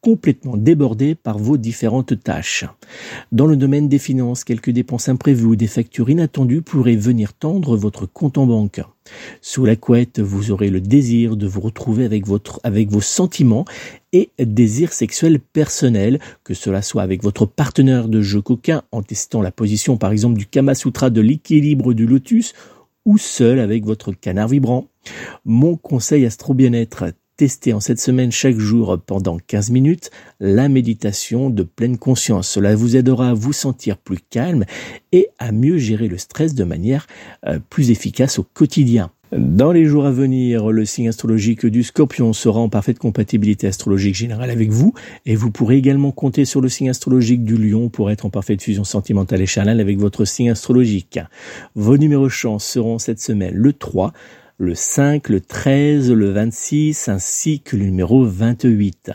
complètement 0.05 0.55
débordé 0.55 1.15
par 1.15 1.39
vos 1.39 1.57
différentes 1.57 2.21
tâches. 2.21 2.63
Dans 3.31 3.47
le 3.47 3.57
domaine 3.57 3.89
des 3.89 3.97
finances, 3.97 4.43
quelques 4.43 4.69
dépenses 4.69 5.09
imprévues 5.09 5.47
ou 5.47 5.55
des 5.55 5.65
factures 5.65 6.11
inattendues 6.11 6.61
pourraient 6.61 6.95
venir 6.95 7.33
tendre 7.33 7.75
votre 7.75 8.05
compte 8.05 8.37
en 8.37 8.45
banque. 8.45 8.81
Sous 9.41 9.65
la 9.65 9.75
couette, 9.75 10.19
vous 10.19 10.51
aurez 10.51 10.69
le 10.69 10.79
désir 10.79 11.35
de 11.35 11.47
vous 11.47 11.59
retrouver 11.59 12.05
avec 12.05 12.27
votre, 12.27 12.59
avec 12.63 12.91
vos 12.91 13.01
sentiments 13.01 13.65
et 14.13 14.29
désirs 14.37 14.93
sexuels 14.93 15.39
personnels, 15.39 16.19
que 16.43 16.53
cela 16.53 16.83
soit 16.83 17.01
avec 17.01 17.23
votre 17.23 17.47
partenaire 17.47 18.07
de 18.07 18.21
jeu 18.21 18.41
coquin 18.41 18.83
en 18.91 19.01
testant 19.01 19.41
la 19.41 19.51
position 19.51 19.97
par 19.97 20.11
exemple 20.11 20.37
du 20.37 20.45
Kama 20.45 20.75
Sutra 20.75 21.09
de 21.09 21.21
l'équilibre 21.21 21.93
du 21.95 22.05
lotus 22.05 22.53
ou 23.05 23.17
seul 23.17 23.57
avec 23.57 23.85
votre 23.85 24.11
canard 24.11 24.49
vibrant. 24.49 24.85
Mon 25.45 25.77
conseil 25.77 26.27
astro 26.27 26.53
bien-être, 26.53 27.05
Testez 27.37 27.73
en 27.73 27.81
cette 27.81 27.99
semaine 27.99 28.31
chaque 28.31 28.57
jour 28.57 28.97
pendant 29.05 29.37
15 29.45 29.71
minutes 29.71 30.09
la 30.39 30.69
méditation 30.69 31.49
de 31.49 31.63
pleine 31.63 31.97
conscience. 31.97 32.47
Cela 32.47 32.77
vous 32.77 32.95
aidera 32.95 33.31
à 33.31 33.33
vous 33.33 33.51
sentir 33.51 33.97
plus 33.97 34.19
calme 34.29 34.63
et 35.11 35.27
à 35.37 35.51
mieux 35.51 35.77
gérer 35.77 36.07
le 36.07 36.17
stress 36.17 36.55
de 36.55 36.63
manière 36.63 37.07
euh, 37.45 37.59
plus 37.69 37.91
efficace 37.91 38.39
au 38.39 38.43
quotidien. 38.43 39.11
Dans 39.33 39.73
les 39.73 39.83
jours 39.83 40.05
à 40.05 40.11
venir, 40.11 40.71
le 40.71 40.85
signe 40.85 41.09
astrologique 41.09 41.65
du 41.65 41.83
scorpion 41.83 42.31
sera 42.31 42.61
en 42.61 42.69
parfaite 42.69 42.99
compatibilité 42.99 43.67
astrologique 43.67 44.15
générale 44.15 44.49
avec 44.49 44.69
vous 44.69 44.93
et 45.25 45.35
vous 45.35 45.51
pourrez 45.51 45.75
également 45.75 46.13
compter 46.13 46.45
sur 46.45 46.61
le 46.61 46.69
signe 46.69 46.89
astrologique 46.89 47.43
du 47.43 47.57
lion 47.57 47.89
pour 47.89 48.11
être 48.11 48.25
en 48.25 48.29
parfaite 48.29 48.61
fusion 48.61 48.85
sentimentale 48.85 49.41
et 49.41 49.45
charnelle 49.45 49.81
avec 49.81 49.97
votre 49.97 50.23
signe 50.23 50.51
astrologique. 50.51 51.19
Vos 51.73 51.97
numéros 51.97 52.29
chance 52.29 52.63
seront 52.63 52.97
cette 52.97 53.19
semaine 53.19 53.55
le 53.55 53.73
3, 53.73 54.13
le 54.57 54.73
5, 54.73 55.27
le 55.29 55.41
13, 55.41 56.11
le 56.11 56.31
26 56.31 57.09
ainsi 57.09 57.59
que 57.59 57.75
le 57.75 57.85
numéro 57.85 58.25
28. 58.25 59.11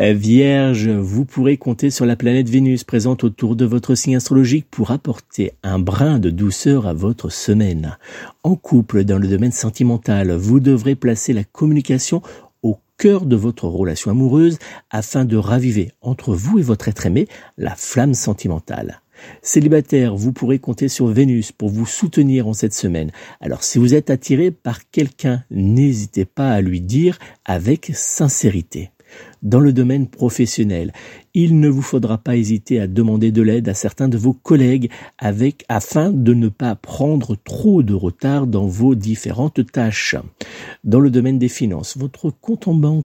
Vierge, 0.00 0.88
vous 0.88 1.24
pourrez 1.24 1.56
compter 1.56 1.90
sur 1.90 2.04
la 2.04 2.16
planète 2.16 2.48
Vénus 2.48 2.82
présente 2.82 3.22
autour 3.22 3.54
de 3.54 3.64
votre 3.64 3.94
signe 3.94 4.16
astrologique 4.16 4.66
pour 4.68 4.90
apporter 4.90 5.52
un 5.62 5.78
brin 5.78 6.18
de 6.18 6.30
douceur 6.30 6.88
à 6.88 6.92
votre 6.92 7.30
semaine. 7.30 7.96
En 8.42 8.56
couple, 8.56 9.04
dans 9.04 9.18
le 9.18 9.28
domaine 9.28 9.52
sentimental, 9.52 10.32
vous 10.32 10.58
devrez 10.58 10.96
placer 10.96 11.32
la 11.32 11.44
communication 11.44 12.20
au 12.64 12.80
cœur 12.98 13.26
de 13.26 13.36
votre 13.36 13.68
relation 13.68 14.10
amoureuse 14.10 14.58
afin 14.90 15.24
de 15.24 15.36
raviver 15.36 15.92
entre 16.00 16.34
vous 16.34 16.58
et 16.58 16.62
votre 16.62 16.88
être 16.88 17.06
aimé 17.06 17.28
la 17.56 17.76
flamme 17.76 18.14
sentimentale. 18.14 19.00
Célibataire, 19.42 20.16
vous 20.16 20.32
pourrez 20.32 20.58
compter 20.58 20.88
sur 20.88 21.06
Vénus 21.06 21.52
pour 21.52 21.68
vous 21.68 21.86
soutenir 21.86 22.48
en 22.48 22.52
cette 22.52 22.74
semaine. 22.74 23.10
Alors 23.40 23.62
si 23.64 23.78
vous 23.78 23.94
êtes 23.94 24.10
attiré 24.10 24.50
par 24.50 24.90
quelqu'un, 24.90 25.44
n'hésitez 25.50 26.24
pas 26.24 26.50
à 26.50 26.60
lui 26.60 26.80
dire 26.80 27.18
avec 27.44 27.90
sincérité. 27.94 28.90
Dans 29.42 29.60
le 29.60 29.72
domaine 29.72 30.08
professionnel, 30.08 30.92
il 31.34 31.60
ne 31.60 31.68
vous 31.68 31.82
faudra 31.82 32.18
pas 32.18 32.36
hésiter 32.36 32.80
à 32.80 32.86
demander 32.86 33.30
de 33.30 33.42
l'aide 33.42 33.68
à 33.68 33.74
certains 33.74 34.08
de 34.08 34.16
vos 34.16 34.32
collègues 34.32 34.90
avec, 35.18 35.64
afin 35.68 36.10
de 36.10 36.34
ne 36.34 36.48
pas 36.48 36.74
prendre 36.74 37.36
trop 37.36 37.82
de 37.82 37.94
retard 37.94 38.46
dans 38.46 38.66
vos 38.66 38.94
différentes 38.94 39.70
tâches. 39.70 40.16
Dans 40.82 41.00
le 41.00 41.10
domaine 41.10 41.38
des 41.38 41.48
finances, 41.48 41.96
votre 41.96 42.30
compte 42.30 42.68
en 42.68 42.74
banque 42.74 43.04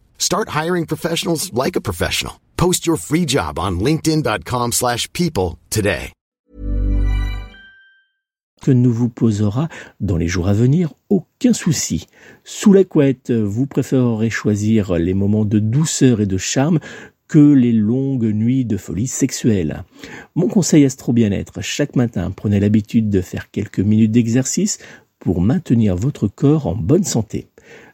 Start 0.21 0.49
hiring 0.49 0.85
professionals 0.85 1.51
like 1.51 1.75
a 1.75 1.81
professional. 1.81 2.33
Post 2.55 2.85
your 2.85 2.95
free 2.95 3.25
job 3.27 3.57
on 3.57 3.79
linkedin.com/people 3.79 5.57
today. 5.71 6.13
Que 8.61 8.69
ne 8.69 8.87
vous 8.87 9.09
posera 9.09 9.67
dans 9.99 10.17
les 10.17 10.27
jours 10.27 10.47
à 10.47 10.53
venir 10.53 10.93
aucun 11.09 11.53
souci. 11.53 12.05
Sous 12.43 12.71
la 12.71 12.83
couette, 12.83 13.31
vous 13.31 13.65
préférerez 13.65 14.29
choisir 14.29 14.93
les 14.99 15.15
moments 15.15 15.45
de 15.45 15.57
douceur 15.57 16.21
et 16.21 16.27
de 16.27 16.37
charme 16.37 16.79
que 17.27 17.53
les 17.53 17.71
longues 17.71 18.31
nuits 18.31 18.65
de 18.65 18.77
folie 18.77 19.07
sexuelle. 19.07 19.83
Mon 20.35 20.47
conseil 20.47 20.85
astro 20.85 21.13
bien-être, 21.13 21.61
chaque 21.61 21.95
matin, 21.95 22.29
prenez 22.29 22.59
l'habitude 22.59 23.09
de 23.09 23.21
faire 23.21 23.49
quelques 23.49 23.79
minutes 23.79 24.11
d'exercice 24.11 24.77
pour 25.17 25.41
maintenir 25.41 25.95
votre 25.95 26.27
corps 26.27 26.67
en 26.67 26.75
bonne 26.75 27.03
santé. 27.03 27.47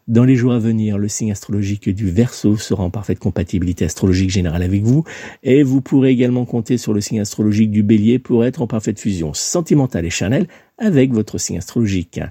Dans 0.07 0.23
les 0.23 0.37
jours 0.37 0.53
à 0.53 0.59
venir, 0.59 0.97
le 0.97 1.09
signe 1.09 1.33
astrologique 1.33 1.89
du 1.89 2.09
Verseau 2.09 2.55
sera 2.55 2.81
en 2.81 2.89
parfaite 2.89 3.19
compatibilité 3.19 3.83
astrologique 3.83 4.29
générale 4.29 4.63
avec 4.63 4.83
vous 4.83 5.03
et 5.43 5.63
vous 5.63 5.81
pourrez 5.81 6.11
également 6.11 6.45
compter 6.45 6.77
sur 6.77 6.93
le 6.93 7.01
signe 7.01 7.19
astrologique 7.19 7.71
du 7.71 7.83
Bélier 7.83 8.17
pour 8.17 8.45
être 8.45 8.61
en 8.61 8.67
parfaite 8.67 9.01
fusion 9.01 9.33
sentimentale 9.33 10.05
et 10.05 10.09
charnelle 10.09 10.47
avec 10.77 11.11
votre 11.11 11.37
signe 11.37 11.57
astrologique. 11.57 12.21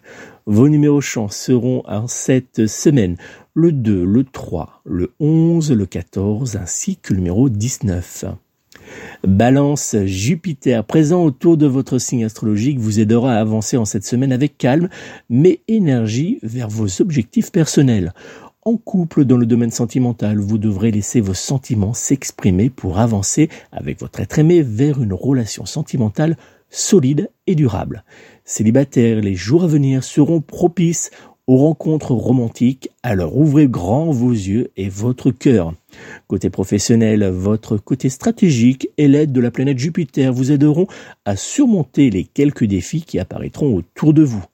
Vos 0.47 0.71
numéros 0.71 1.03
chance 1.03 1.37
seront 1.37 1.83
en 1.87 2.07
cette 2.07 2.67
semaine 2.67 3.19
le 3.53 3.73
2, 3.73 4.07
le 4.07 4.25
3, 4.25 4.81
le 4.87 5.13
11, 5.21 5.73
le 5.73 5.85
14 5.85 6.57
ainsi 6.57 6.97
que 6.97 7.13
le 7.13 7.19
numéro 7.19 7.51
19. 7.51 8.25
Balance, 9.27 9.97
Jupiter 10.05 10.85
présent 10.85 11.25
autour 11.25 11.57
de 11.57 11.67
votre 11.67 11.99
signe 11.99 12.25
astrologique 12.25 12.79
vous 12.79 13.01
aidera 13.01 13.35
à 13.35 13.41
avancer 13.41 13.77
en 13.77 13.85
cette 13.85 14.05
semaine 14.05 14.33
avec 14.33 14.59
calme, 14.59 14.89
mais 15.29 15.61
énergie 15.69 16.39
vers 16.43 16.69
vos 16.69 17.01
objectifs 17.01 17.51
personnels. 17.51 18.13
En 18.63 18.77
couple, 18.77 19.25
dans 19.25 19.37
le 19.37 19.47
domaine 19.47 19.71
sentimental, 19.71 20.39
vous 20.39 20.59
devrez 20.59 20.91
laisser 20.91 21.21
vos 21.21 21.35
sentiments 21.35 21.95
s'exprimer 21.95 22.69
pour 22.69 22.99
avancer 22.99 23.49
avec 23.71 24.01
votre 24.01 24.19
être 24.21 24.41
aimé 24.41 24.63
vers 24.63 25.01
une 25.01 25.13
relation 25.13 25.67
sentimentale 25.67 26.37
solide 26.69 27.31
et 27.47 27.55
durable. 27.55 28.05
Célibataires, 28.45 29.21
les 29.21 29.37
jours 29.37 29.65
à 29.65 29.69
venir 29.69 30.03
seront 30.03 30.41
propices 30.41 31.11
aux 31.47 31.59
rencontres 31.59 32.13
romantiques, 32.13 32.91
alors 33.05 33.37
ouvrez 33.37 33.69
grand 33.69 34.11
vos 34.11 34.33
yeux 34.33 34.71
et 34.77 34.89
votre 34.89 35.31
cœur. 35.31 35.75
Côté 36.27 36.51
professionnel, 36.51 37.25
votre 37.29 37.77
côté 37.77 38.09
stratégique 38.09 38.89
et 38.99 39.09
l'aide 39.09 39.33
de 39.33 39.41
la 39.41 39.51
planète 39.51 39.79
Jupiter 39.79 40.33
vous 40.33 40.53
aideront 40.53 40.87
à 41.25 41.37
surmonter 41.37 42.11
les 42.11 42.25
quelques 42.25 42.65
défis 42.65 43.03
qui 43.03 43.19
apparaîtront 43.19 43.75
autour 43.75 44.15
de 44.15 44.23
vous. 44.23 44.45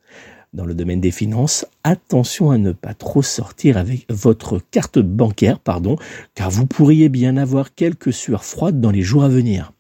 Dans 0.52 0.66
le 0.66 0.74
domaine 0.74 1.00
des 1.00 1.10
finances, 1.10 1.64
attention 1.82 2.50
à 2.50 2.58
ne 2.58 2.72
pas 2.72 2.92
trop 2.92 3.22
sortir 3.22 3.78
avec 3.78 4.04
votre 4.10 4.60
carte 4.70 4.98
bancaire, 4.98 5.58
pardon, 5.58 5.96
car 6.34 6.50
vous 6.50 6.66
pourriez 6.66 7.08
bien 7.08 7.38
avoir 7.38 7.74
quelques 7.74 8.12
sueurs 8.12 8.44
froides 8.44 8.78
dans 8.78 8.90
les 8.90 9.00
jours 9.00 9.24
à 9.24 9.30
venir. 9.30 9.72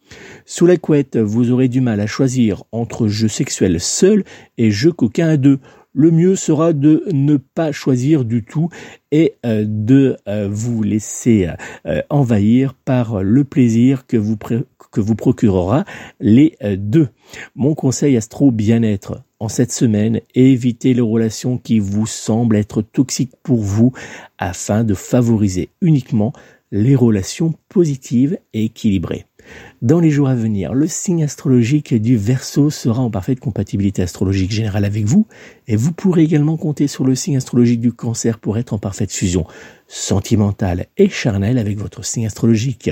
Sous 0.46 0.64
la 0.64 0.78
couette, 0.78 1.18
vous 1.18 1.50
aurez 1.50 1.68
du 1.68 1.82
mal 1.82 2.00
à 2.00 2.06
choisir 2.06 2.64
entre 2.72 3.06
jeux 3.06 3.28
sexuels 3.28 3.80
seuls 3.80 4.24
et 4.56 4.70
jeux 4.70 4.92
coquins 4.92 5.28
à 5.28 5.36
deux 5.36 5.58
le 5.94 6.10
mieux 6.10 6.36
sera 6.36 6.72
de 6.72 7.04
ne 7.12 7.36
pas 7.36 7.72
choisir 7.72 8.24
du 8.24 8.42
tout 8.42 8.68
et 9.10 9.34
euh, 9.44 9.64
de 9.66 10.16
euh, 10.28 10.48
vous 10.50 10.82
laisser 10.82 11.48
euh, 11.86 12.02
envahir 12.08 12.74
par 12.74 13.22
le 13.22 13.44
plaisir 13.44 14.06
que 14.06 14.16
vous, 14.16 14.36
que 14.36 15.00
vous 15.00 15.14
procurera 15.14 15.84
les 16.20 16.56
deux. 16.76 17.08
Mon 17.54 17.74
conseil 17.74 18.16
astro 18.16 18.50
bien-être 18.50 19.22
en 19.40 19.48
cette 19.48 19.72
semaine, 19.72 20.20
évitez 20.34 20.94
les 20.94 21.00
relations 21.00 21.58
qui 21.58 21.80
vous 21.80 22.06
semblent 22.06 22.54
être 22.54 22.80
toxiques 22.80 23.34
pour 23.42 23.60
vous 23.60 23.92
afin 24.38 24.84
de 24.84 24.94
favoriser 24.94 25.70
uniquement 25.80 26.32
les 26.70 26.94
relations 26.94 27.52
positives 27.68 28.38
et 28.54 28.66
équilibrées. 28.66 29.26
Dans 29.80 30.00
les 30.00 30.10
jours 30.10 30.28
à 30.28 30.34
venir, 30.34 30.74
le 30.74 30.86
signe 30.86 31.24
astrologique 31.24 31.94
du 31.94 32.16
Verseau 32.16 32.70
sera 32.70 33.02
en 33.02 33.10
parfaite 33.10 33.40
compatibilité 33.40 34.02
astrologique 34.02 34.52
générale 34.52 34.84
avec 34.84 35.04
vous 35.04 35.26
et 35.68 35.76
vous 35.76 35.92
pourrez 35.92 36.22
également 36.22 36.56
compter 36.56 36.86
sur 36.86 37.04
le 37.04 37.14
signe 37.14 37.36
astrologique 37.36 37.80
du 37.80 37.92
Cancer 37.92 38.38
pour 38.38 38.58
être 38.58 38.72
en 38.72 38.78
parfaite 38.78 39.12
fusion 39.12 39.46
sentimentale 39.88 40.86
et 40.96 41.08
charnelle 41.08 41.58
avec 41.58 41.78
votre 41.78 42.04
signe 42.04 42.26
astrologique. 42.26 42.90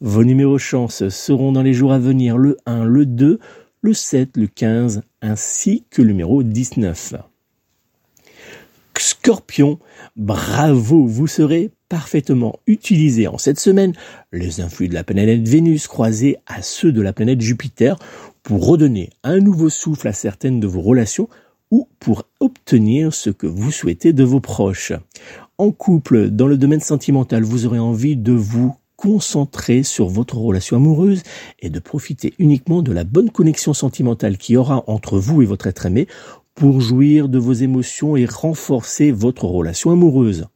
Vos 0.00 0.24
numéros 0.24 0.58
chance 0.58 1.08
seront 1.08 1.52
dans 1.52 1.62
les 1.62 1.74
jours 1.74 1.92
à 1.92 1.98
venir 1.98 2.36
le 2.36 2.56
1, 2.66 2.84
le 2.84 3.06
2, 3.06 3.38
le 3.82 3.94
7, 3.94 4.36
le 4.36 4.46
15 4.46 5.02
ainsi 5.20 5.84
que 5.90 6.02
le 6.02 6.08
numéro 6.08 6.42
19. 6.42 7.14
Scorpion, 9.02 9.80
bravo, 10.14 11.06
vous 11.06 11.26
serez 11.26 11.72
parfaitement 11.88 12.60
utilisé 12.68 13.26
en 13.26 13.36
cette 13.36 13.58
semaine. 13.58 13.94
Les 14.30 14.60
influx 14.60 14.88
de 14.88 14.94
la 14.94 15.02
planète 15.02 15.46
Vénus 15.46 15.88
croisés 15.88 16.36
à 16.46 16.62
ceux 16.62 16.92
de 16.92 17.02
la 17.02 17.12
planète 17.12 17.40
Jupiter 17.40 17.96
pour 18.44 18.64
redonner 18.64 19.10
un 19.24 19.40
nouveau 19.40 19.70
souffle 19.70 20.06
à 20.06 20.12
certaines 20.12 20.60
de 20.60 20.68
vos 20.68 20.82
relations 20.82 21.28
ou 21.72 21.88
pour 21.98 22.28
obtenir 22.38 23.12
ce 23.12 23.30
que 23.30 23.48
vous 23.48 23.72
souhaitez 23.72 24.12
de 24.12 24.22
vos 24.22 24.38
proches. 24.38 24.92
En 25.58 25.72
couple, 25.72 26.30
dans 26.30 26.46
le 26.46 26.56
domaine 26.56 26.80
sentimental, 26.80 27.42
vous 27.42 27.66
aurez 27.66 27.80
envie 27.80 28.14
de 28.14 28.32
vous 28.32 28.76
concentrer 29.02 29.82
sur 29.82 30.06
votre 30.06 30.36
relation 30.36 30.76
amoureuse 30.76 31.24
et 31.58 31.70
de 31.70 31.80
profiter 31.80 32.34
uniquement 32.38 32.82
de 32.82 32.92
la 32.92 33.02
bonne 33.02 33.30
connexion 33.30 33.74
sentimentale 33.74 34.38
qui 34.38 34.56
aura 34.56 34.84
entre 34.86 35.18
vous 35.18 35.42
et 35.42 35.44
votre 35.44 35.66
être 35.66 35.86
aimé 35.86 36.06
pour 36.54 36.80
jouir 36.80 37.28
de 37.28 37.38
vos 37.38 37.52
émotions 37.52 38.16
et 38.16 38.26
renforcer 38.26 39.10
votre 39.10 39.44
relation 39.44 39.90
amoureuse. 39.90 40.46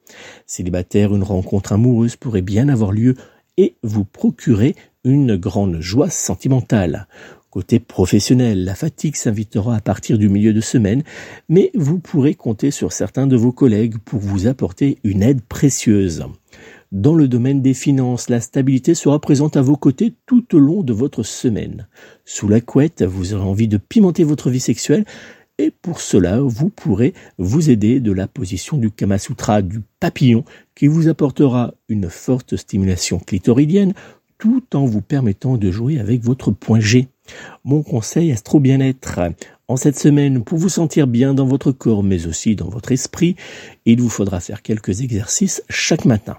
Célibataire, 0.47 1.15
une 1.15 1.23
rencontre 1.23 1.73
amoureuse 1.73 2.17
pourrait 2.17 2.43
bien 2.43 2.69
avoir 2.69 2.93
lieu 2.93 3.15
et 3.57 3.77
vous 3.83 4.05
procurer 4.05 4.75
une 5.05 5.37
grande 5.37 5.81
joie 5.81 6.11
sentimentale. 6.11 7.07
Côté 7.51 7.79
professionnel, 7.81 8.65
la 8.65 8.75
fatigue 8.75 9.17
s'invitera 9.17 9.77
à 9.77 9.81
partir 9.81 10.19
du 10.19 10.29
milieu 10.29 10.53
de 10.53 10.61
semaine, 10.61 11.03
mais 11.49 11.71
vous 11.75 11.99
pourrez 11.99 12.35
compter 12.35 12.71
sur 12.71 12.93
certains 12.93 13.27
de 13.27 13.37
vos 13.37 13.53
collègues 13.53 13.97
pour 13.97 14.21
vous 14.21 14.47
apporter 14.47 14.99
une 15.05 15.23
aide 15.23 15.41
précieuse. 15.41 16.27
Dans 16.93 17.15
le 17.15 17.29
domaine 17.29 17.63
des 17.63 17.75
finances, 17.75 18.29
la 18.29 18.41
stabilité 18.41 18.95
sera 18.95 19.21
présente 19.21 19.57
à 19.57 19.63
vos 19.63 19.77
côtés 19.77 20.15
tout 20.27 20.55
au 20.55 20.59
long 20.59 20.83
de 20.83 20.93
votre 20.93 21.23
semaine. 21.23 21.89
Sous 22.25 22.47
la 22.47 22.61
couette, 22.61 23.03
vous 23.03 23.35
aurez 23.35 23.45
envie 23.45 23.69
de 23.69 23.79
pimenter 23.79 24.23
votre 24.23 24.51
vie 24.51 24.61
sexuelle 24.61 25.05
et 25.59 25.71
pour 25.71 26.01
cela, 26.01 26.41
vous 26.41 26.69
pourrez 26.69 27.15
vous 27.39 27.71
aider 27.71 28.01
de 28.01 28.13
la 28.13 28.27
position 28.27 28.77
du 28.77 28.91
Kama 28.91 29.19
Sutra 29.19 29.63
du 29.63 29.81
papillon 30.01 30.45
qui 30.75 30.87
vous 30.87 31.09
apportera 31.09 31.73
une 31.89 32.11
forte 32.11 32.57
stimulation 32.57 33.19
clitoridienne 33.19 33.95
tout 34.39 34.65
en 34.75 34.85
vous 34.85 35.01
permettant 35.01 35.57
de 35.57 35.71
jouer 35.71 35.99
avec 35.99 36.23
votre 36.23 36.51
point 36.51 36.81
G. 36.81 37.09
Mon 37.65 37.83
conseil 37.83 38.33
astro 38.33 38.61
bien-être. 38.61 39.21
En 39.67 39.77
cette 39.77 39.99
semaine, 39.99 40.45
pour 40.45 40.59
vous 40.59 40.69
sentir 40.69 41.07
bien 41.07 41.33
dans 41.33 41.47
votre 41.47 41.73
corps 41.73 42.03
mais 42.03 42.27
aussi 42.27 42.55
dans 42.55 42.69
votre 42.69 42.93
esprit, 42.93 43.35
il 43.87 44.03
vous 44.03 44.11
faudra 44.11 44.41
faire 44.41 44.61
quelques 44.61 45.01
exercices 45.01 45.63
chaque 45.71 46.05
matin. 46.05 46.37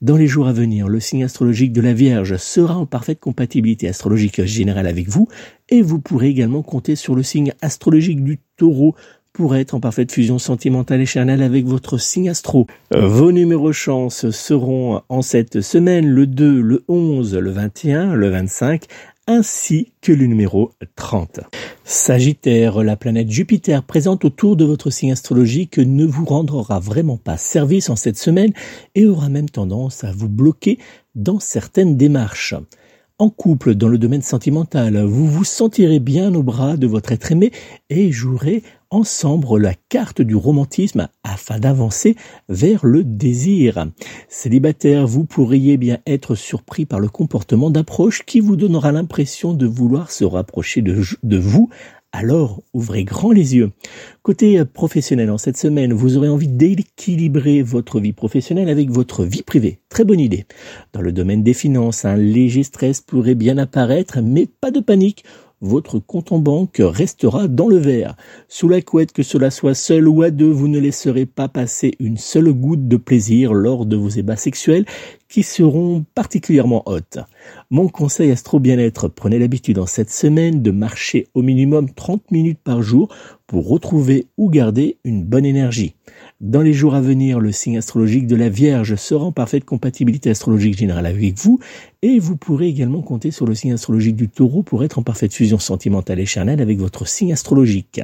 Dans 0.00 0.16
les 0.16 0.26
jours 0.26 0.48
à 0.48 0.52
venir, 0.52 0.88
le 0.88 0.98
signe 0.98 1.24
astrologique 1.24 1.72
de 1.72 1.80
la 1.80 1.92
Vierge 1.92 2.36
sera 2.36 2.76
en 2.76 2.86
parfaite 2.86 3.20
compatibilité 3.20 3.88
astrologique 3.88 4.42
générale 4.44 4.86
avec 4.86 5.08
vous 5.08 5.28
et 5.68 5.82
vous 5.82 6.00
pourrez 6.00 6.28
également 6.28 6.62
compter 6.62 6.96
sur 6.96 7.14
le 7.14 7.22
signe 7.22 7.52
astrologique 7.60 8.24
du 8.24 8.40
Taureau 8.56 8.94
pour 9.32 9.54
être 9.54 9.74
en 9.74 9.80
parfaite 9.80 10.10
fusion 10.10 10.38
sentimentale 10.38 11.00
et 11.00 11.06
charnelle 11.06 11.42
avec 11.42 11.64
votre 11.64 11.98
signe 11.98 12.28
astro. 12.28 12.66
Euh, 12.92 13.06
vos 13.06 13.30
numéros 13.30 13.72
chance 13.72 14.30
seront 14.30 15.02
en 15.08 15.22
cette 15.22 15.60
semaine 15.60 16.08
le 16.08 16.26
2, 16.26 16.60
le 16.60 16.84
11, 16.88 17.36
le 17.36 17.50
21, 17.50 18.14
le 18.14 18.30
25 18.30 18.86
ainsi 19.28 19.92
que 20.00 20.10
le 20.10 20.26
numéro 20.26 20.72
30. 20.96 21.40
Sagittaire, 21.84 22.82
la 22.82 22.96
planète 22.96 23.30
Jupiter 23.30 23.84
présente 23.84 24.24
autour 24.24 24.56
de 24.56 24.64
votre 24.64 24.90
signe 24.90 25.12
astrologique 25.12 25.78
ne 25.78 26.06
vous 26.06 26.24
rendra 26.24 26.80
vraiment 26.80 27.18
pas 27.18 27.36
service 27.36 27.90
en 27.90 27.96
cette 27.96 28.16
semaine 28.16 28.54
et 28.94 29.04
aura 29.04 29.28
même 29.28 29.50
tendance 29.50 30.02
à 30.02 30.12
vous 30.12 30.30
bloquer 30.30 30.78
dans 31.14 31.40
certaines 31.40 31.98
démarches. 31.98 32.54
En 33.20 33.30
couple, 33.30 33.74
dans 33.74 33.88
le 33.88 33.98
domaine 33.98 34.22
sentimental, 34.22 34.96
vous 35.02 35.26
vous 35.26 35.42
sentirez 35.42 35.98
bien 35.98 36.32
au 36.36 36.44
bras 36.44 36.76
de 36.76 36.86
votre 36.86 37.10
être 37.10 37.32
aimé 37.32 37.50
et 37.90 38.12
jouerez 38.12 38.62
ensemble 38.90 39.60
la 39.60 39.74
carte 39.74 40.22
du 40.22 40.36
romantisme 40.36 41.08
afin 41.24 41.58
d'avancer 41.58 42.14
vers 42.48 42.86
le 42.86 43.02
désir. 43.02 43.86
Célibataire, 44.28 45.04
vous 45.08 45.24
pourriez 45.24 45.76
bien 45.78 45.98
être 46.06 46.36
surpris 46.36 46.86
par 46.86 47.00
le 47.00 47.08
comportement 47.08 47.70
d'approche 47.70 48.22
qui 48.24 48.38
vous 48.38 48.54
donnera 48.54 48.92
l'impression 48.92 49.52
de 49.52 49.66
vouloir 49.66 50.12
se 50.12 50.24
rapprocher 50.24 50.80
de, 50.80 51.02
de 51.24 51.38
vous 51.38 51.70
alors 52.12 52.62
ouvrez 52.72 53.04
grand 53.04 53.32
les 53.32 53.54
yeux. 53.54 53.70
Côté 54.22 54.64
professionnel, 54.64 55.30
en 55.30 55.38
cette 55.38 55.58
semaine, 55.58 55.92
vous 55.92 56.16
aurez 56.16 56.28
envie 56.28 56.48
d'équilibrer 56.48 57.62
votre 57.62 58.00
vie 58.00 58.12
professionnelle 58.12 58.70
avec 58.70 58.90
votre 58.90 59.24
vie 59.24 59.42
privée. 59.42 59.80
Très 59.88 60.04
bonne 60.04 60.20
idée. 60.20 60.46
Dans 60.92 61.02
le 61.02 61.12
domaine 61.12 61.42
des 61.42 61.54
finances, 61.54 62.04
un 62.04 62.16
léger 62.16 62.62
stress 62.62 63.02
pourrait 63.02 63.34
bien 63.34 63.58
apparaître, 63.58 64.20
mais 64.22 64.46
pas 64.46 64.70
de 64.70 64.80
panique 64.80 65.24
votre 65.60 65.98
compte 65.98 66.32
en 66.32 66.38
banque 66.38 66.80
restera 66.80 67.48
dans 67.48 67.68
le 67.68 67.76
vert. 67.76 68.16
Sous 68.48 68.68
la 68.68 68.80
couette, 68.80 69.12
que 69.12 69.22
cela 69.22 69.50
soit 69.50 69.74
seul 69.74 70.08
ou 70.08 70.22
à 70.22 70.30
deux, 70.30 70.50
vous 70.50 70.68
ne 70.68 70.78
laisserez 70.78 71.26
pas 71.26 71.48
passer 71.48 71.94
une 71.98 72.16
seule 72.16 72.52
goutte 72.52 72.86
de 72.86 72.96
plaisir 72.96 73.54
lors 73.54 73.86
de 73.86 73.96
vos 73.96 74.08
ébats 74.08 74.36
sexuels 74.36 74.86
qui 75.28 75.42
seront 75.42 76.04
particulièrement 76.14 76.82
hautes. 76.86 77.18
Mon 77.70 77.88
conseil 77.88 78.30
astro 78.30 78.60
bien-être, 78.60 79.08
prenez 79.08 79.38
l'habitude 79.38 79.78
en 79.78 79.86
cette 79.86 80.10
semaine 80.10 80.62
de 80.62 80.70
marcher 80.70 81.26
au 81.34 81.42
minimum 81.42 81.92
30 81.92 82.30
minutes 82.30 82.60
par 82.62 82.82
jour 82.82 83.14
pour 83.46 83.68
retrouver 83.68 84.26
ou 84.36 84.50
garder 84.50 84.98
une 85.04 85.24
bonne 85.24 85.44
énergie. 85.44 85.94
Dans 86.40 86.62
les 86.62 86.72
jours 86.72 86.94
à 86.94 87.00
venir, 87.00 87.40
le 87.40 87.50
signe 87.50 87.78
astrologique 87.78 88.28
de 88.28 88.36
la 88.36 88.48
Vierge 88.48 88.94
sera 88.94 89.24
en 89.24 89.32
parfaite 89.32 89.64
compatibilité 89.64 90.30
astrologique 90.30 90.78
générale 90.78 91.06
avec 91.06 91.36
vous 91.36 91.58
et 92.00 92.20
vous 92.20 92.36
pourrez 92.36 92.68
également 92.68 93.02
compter 93.02 93.32
sur 93.32 93.44
le 93.44 93.56
signe 93.56 93.72
astrologique 93.72 94.14
du 94.14 94.28
taureau 94.28 94.62
pour 94.62 94.84
être 94.84 95.00
en 95.00 95.02
parfaite 95.02 95.34
fusion 95.34 95.58
sentimentale 95.58 96.20
et 96.20 96.26
charnelle 96.26 96.60
avec 96.60 96.78
votre 96.78 97.08
signe 97.08 97.32
astrologique. 97.32 98.00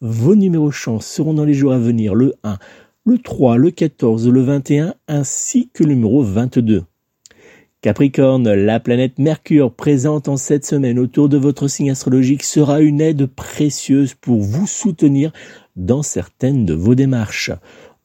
Vos 0.00 0.36
numéros 0.36 0.70
chance 0.70 1.06
seront 1.06 1.34
dans 1.34 1.44
les 1.44 1.54
jours 1.54 1.72
à 1.72 1.78
venir 1.78 2.14
le 2.14 2.34
1, 2.44 2.56
le 3.04 3.18
3, 3.18 3.56
le 3.56 3.72
14, 3.72 4.28
le 4.28 4.42
21 4.42 4.94
ainsi 5.08 5.68
que 5.74 5.82
le 5.82 5.94
numéro 5.94 6.22
22. 6.22 6.84
Capricorne, 7.82 8.48
la 8.48 8.78
planète 8.78 9.18
Mercure 9.18 9.74
présente 9.74 10.28
en 10.28 10.36
cette 10.36 10.64
semaine 10.64 11.00
autour 11.00 11.28
de 11.28 11.36
votre 11.36 11.66
signe 11.66 11.90
astrologique 11.90 12.44
sera 12.44 12.80
une 12.80 13.00
aide 13.00 13.26
précieuse 13.26 14.14
pour 14.14 14.40
vous 14.40 14.68
soutenir 14.68 15.32
dans 15.74 16.04
certaines 16.04 16.64
de 16.64 16.74
vos 16.74 16.94
démarches. 16.94 17.50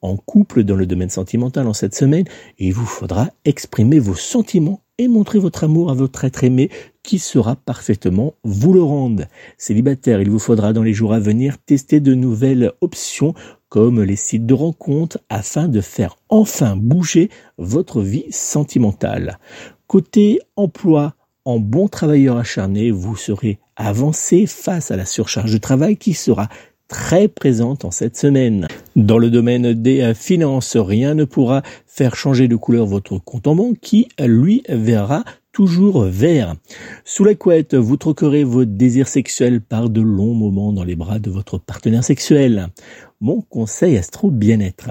En 0.02 0.16
couple 0.16 0.64
dans 0.64 0.74
le 0.74 0.84
domaine 0.84 1.10
sentimental 1.10 1.68
en 1.68 1.74
cette 1.74 1.94
semaine, 1.94 2.24
il 2.58 2.74
vous 2.74 2.86
faudra 2.86 3.30
exprimer 3.44 4.00
vos 4.00 4.16
sentiments 4.16 4.80
et 4.98 5.06
montrer 5.06 5.38
votre 5.38 5.62
amour 5.62 5.92
à 5.92 5.94
votre 5.94 6.24
être 6.24 6.42
aimé 6.42 6.70
qui 7.04 7.20
sera 7.20 7.54
parfaitement 7.54 8.34
vous 8.42 8.72
le 8.72 8.82
rendre. 8.82 9.26
Célibataire, 9.58 10.20
il 10.20 10.28
vous 10.28 10.40
faudra 10.40 10.72
dans 10.72 10.82
les 10.82 10.92
jours 10.92 11.14
à 11.14 11.20
venir 11.20 11.56
tester 11.56 12.00
de 12.00 12.14
nouvelles 12.14 12.72
options 12.80 13.32
comme 13.68 14.02
les 14.02 14.16
sites 14.16 14.46
de 14.46 14.54
rencontres 14.54 15.18
afin 15.28 15.68
de 15.68 15.80
faire 15.80 16.16
enfin 16.28 16.76
bouger 16.76 17.30
votre 17.58 18.00
vie 18.00 18.26
sentimentale. 18.30 19.38
Côté 19.86 20.40
emploi, 20.56 21.14
en 21.44 21.58
bon 21.58 21.88
travailleur 21.88 22.36
acharné, 22.36 22.90
vous 22.90 23.16
serez 23.16 23.58
avancé 23.76 24.46
face 24.46 24.90
à 24.90 24.96
la 24.96 25.06
surcharge 25.06 25.52
de 25.52 25.58
travail 25.58 25.96
qui 25.96 26.14
sera 26.14 26.48
très 26.88 27.28
présente 27.28 27.84
en 27.84 27.90
cette 27.90 28.16
semaine. 28.16 28.66
Dans 28.96 29.18
le 29.18 29.30
domaine 29.30 29.74
des 29.74 30.14
finances, 30.14 30.76
rien 30.76 31.14
ne 31.14 31.24
pourra 31.24 31.62
faire 31.86 32.16
changer 32.16 32.48
de 32.48 32.56
couleur 32.56 32.86
votre 32.86 33.18
compte 33.18 33.46
en 33.46 33.54
banque 33.54 33.78
qui, 33.80 34.08
lui, 34.18 34.62
verra 34.68 35.24
toujours 35.52 36.04
vert. 36.04 36.54
Sous 37.04 37.24
la 37.24 37.34
couette, 37.34 37.74
vous 37.74 37.96
troquerez 37.96 38.44
vos 38.44 38.64
désirs 38.64 39.08
sexuels 39.08 39.60
par 39.60 39.90
de 39.90 40.00
longs 40.00 40.34
moments 40.34 40.72
dans 40.72 40.84
les 40.84 40.96
bras 40.96 41.18
de 41.18 41.30
votre 41.30 41.58
partenaire 41.58 42.04
sexuel. 42.04 42.68
Mon 43.20 43.40
conseil 43.40 43.96
astro 43.96 44.30
bien-être. 44.30 44.90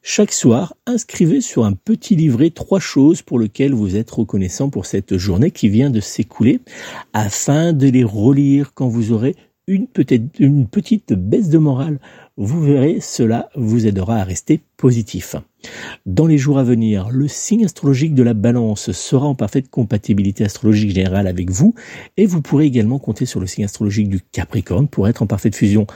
Chaque 0.00 0.32
soir, 0.32 0.74
inscrivez 0.86 1.42
sur 1.42 1.66
un 1.66 1.74
petit 1.74 2.16
livret 2.16 2.48
trois 2.48 2.80
choses 2.80 3.20
pour 3.20 3.38
lesquelles 3.38 3.74
vous 3.74 3.96
êtes 3.96 4.10
reconnaissant 4.10 4.70
pour 4.70 4.86
cette 4.86 5.18
journée 5.18 5.50
qui 5.50 5.68
vient 5.68 5.90
de 5.90 6.00
s'écouler 6.00 6.60
afin 7.12 7.74
de 7.74 7.86
les 7.86 8.02
relire 8.02 8.72
quand 8.72 8.88
vous 8.88 9.12
aurez 9.12 9.36
une, 9.66 9.88
une 10.38 10.66
petite 10.66 11.12
baisse 11.12 11.50
de 11.50 11.58
morale. 11.58 12.00
Vous 12.38 12.62
verrez, 12.62 13.00
cela 13.02 13.50
vous 13.54 13.86
aidera 13.86 14.16
à 14.16 14.24
rester 14.24 14.62
positif. 14.78 15.36
Dans 16.06 16.26
les 16.26 16.38
jours 16.38 16.58
à 16.58 16.64
venir, 16.64 17.10
le 17.10 17.28
signe 17.28 17.66
astrologique 17.66 18.14
de 18.14 18.22
la 18.22 18.32
balance 18.32 18.90
sera 18.92 19.26
en 19.26 19.34
parfaite 19.34 19.68
compatibilité 19.68 20.44
astrologique 20.44 20.94
générale 20.94 21.26
avec 21.26 21.50
vous 21.50 21.74
et 22.16 22.24
vous 22.24 22.40
pourrez 22.40 22.64
également 22.64 22.98
compter 22.98 23.26
sur 23.26 23.38
le 23.40 23.46
signe 23.46 23.64
astrologique 23.64 24.08
du 24.08 24.22
Capricorne 24.32 24.88
pour 24.88 25.08
être 25.08 25.20
en 25.20 25.26
parfaite 25.26 25.56
fusion 25.56 25.86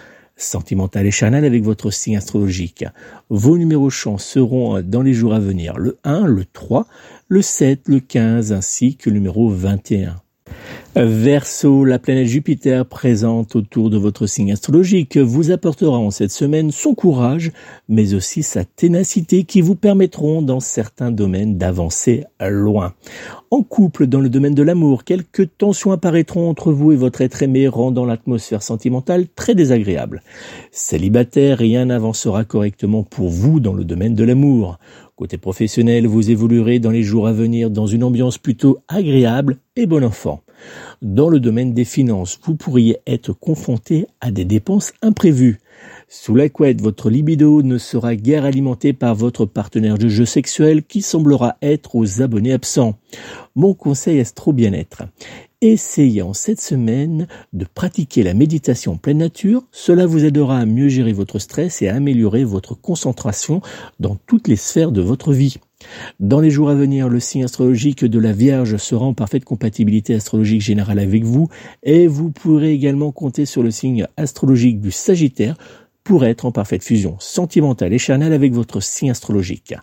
sentimentale 0.43 1.07
et 1.07 1.11
charnelle 1.11 1.45
avec 1.45 1.63
votre 1.63 1.91
signe 1.91 2.17
astrologique. 2.17 2.85
Vos 3.29 3.59
numéros 3.59 3.91
chance 3.91 4.25
seront 4.25 4.81
dans 4.83 5.03
les 5.03 5.15
jours 5.15 5.35
à 5.35 5.41
venir 5.41 5.77
le 5.79 5.99
1, 6.05 6.27
le 6.27 6.45
3, 6.45 6.87
le 7.29 7.43
7, 7.43 7.83
le 7.87 8.01
15 8.01 8.53
ainsi 8.53 8.97
que 8.97 9.11
le 9.11 9.15
numéro 9.15 9.49
21. 9.51 10.17
Verseau, 10.97 11.85
la 11.85 12.01
planète 12.01 12.27
Jupiter 12.27 12.85
présente 12.85 13.55
autour 13.55 13.91
de 13.91 13.97
votre 13.97 14.27
signe 14.27 14.53
astrologique 14.53 15.17
vous 15.17 15.53
apportera 15.53 15.97
en 15.97 16.11
cette 16.11 16.33
semaine 16.33 16.73
son 16.73 16.95
courage, 16.95 17.53
mais 17.89 18.15
aussi 18.15 18.43
sa 18.43 18.65
ténacité 18.65 19.45
qui 19.45 19.61
vous 19.61 19.77
permettront 19.77 20.43
dans 20.43 20.59
certains 20.59 21.13
domaines 21.13 21.59
d'avancer 21.59 22.25
loin. 22.41 22.95
En 23.53 23.63
couple, 23.63 24.07
dans 24.07 24.21
le 24.21 24.29
domaine 24.29 24.55
de 24.55 24.63
l'amour, 24.63 25.05
quelques 25.05 25.57
tensions 25.59 25.93
apparaîtront 25.93 26.51
entre 26.51 26.73
vous 26.73 26.93
et 26.93 26.97
votre 26.97 27.21
être 27.21 27.43
aimé, 27.43 27.69
rendant 27.69 28.05
l'atmosphère 28.05 28.63
sentimentale 28.63 29.27
très 29.29 29.55
désagréable. 29.55 30.23
Célibataire, 30.73 31.59
rien 31.59 31.87
n'avancera 31.87 32.45
correctement 32.45 33.05
pour 33.05 33.29
vous 33.29 33.61
dans 33.61 33.75
le 33.75 33.85
domaine 33.85 34.15
de 34.15 34.25
l'amour. 34.25 34.79
Côté 35.21 35.37
professionnel, 35.37 36.07
vous 36.07 36.31
évoluerez 36.31 36.79
dans 36.79 36.89
les 36.91 37.03
jours 37.03 37.27
à 37.27 37.35
venir 37.35 37.69
dans 37.69 37.87
une 37.87 38.05
ambiance 38.05 38.39
plutôt 38.39 38.79
agréable 38.89 39.59
et 39.77 39.85
bon 39.85 40.03
enfant. 40.03 40.41
Dans 41.03 41.29
le 41.29 41.41
domaine 41.41 41.75
des 41.75 41.85
finances, 41.85 42.41
vous 42.43 42.55
pourriez 42.55 43.01
être 43.07 43.35
confronté 43.35 44.07
à 44.23 44.31
des 44.31 44.47
dépenses 44.47 44.95
imprévues. 45.03 45.59
Sous 46.09 46.35
la 46.35 46.49
couette, 46.49 46.81
votre 46.81 47.11
libido 47.11 47.63
ne 47.63 47.77
sera 47.77 48.17
guère 48.17 48.47
alimenté 48.47 48.95
par 48.95 49.15
votre 49.15 49.45
partenaire 49.45 49.99
de 49.99 50.09
jeu 50.09 50.25
sexuel 50.25 50.85
qui 50.85 51.03
semblera 51.03 51.59
être 51.61 51.97
aux 51.97 52.23
abonnés 52.23 52.55
absents. 52.55 52.95
Mon 53.55 53.75
conseil 53.75 54.21
astro 54.21 54.55
bien-être. 54.55 55.03
Essayez 55.63 56.23
en 56.23 56.33
cette 56.33 56.61
semaine 56.63 57.27
de 57.53 57.67
pratiquer 57.67 58.23
la 58.23 58.33
méditation 58.33 58.97
pleine 58.97 59.19
nature. 59.19 59.63
Cela 59.73 60.07
vous 60.07 60.25
aidera 60.25 60.59
à 60.59 60.65
mieux 60.65 60.89
gérer 60.89 61.13
votre 61.13 61.39
stress 61.39 61.83
et 61.83 61.89
à 61.89 61.97
améliorer 61.97 62.45
votre 62.45 62.75
concentration 62.75 63.61
dans 63.99 64.17
toutes 64.27 64.49
les 64.49 64.57
sphères 64.57 64.91
de 64.91 65.03
votre 65.03 65.35
vie. 65.35 65.59
Dans 66.19 66.41
les 66.41 66.49
jours 66.51 66.71
à 66.71 66.75
venir, 66.75 67.11
le 67.11 67.21
signe 67.21 67.45
astrologique 67.45 68.07
de 68.07 68.19
la 68.19 68.33
Vierge 68.33 68.79
sera 68.79 69.05
en 69.05 69.13
parfaite 69.13 69.45
compatibilité 69.45 70.15
astrologique 70.15 70.63
générale 70.63 70.99
avec 70.99 71.25
vous 71.25 71.49
et 71.83 72.07
vous 72.07 72.31
pourrez 72.31 72.73
également 72.73 73.13
compter 73.13 73.45
sur 73.45 73.63
le 73.63 73.71
signe 73.71 74.07
astrologique 74.17 74.81
du 74.81 74.91
Sagittaire 74.91 75.59
pour 76.05 76.25
être 76.25 76.47
en 76.47 76.53
parfaite 76.53 76.83
fusion 76.83 77.17
sentimentale 77.19 77.93
et 77.93 77.99
charnelle 77.99 78.33
avec 78.33 78.55
votre 78.55 78.81
signe 78.81 79.11
astrologique. 79.11 79.75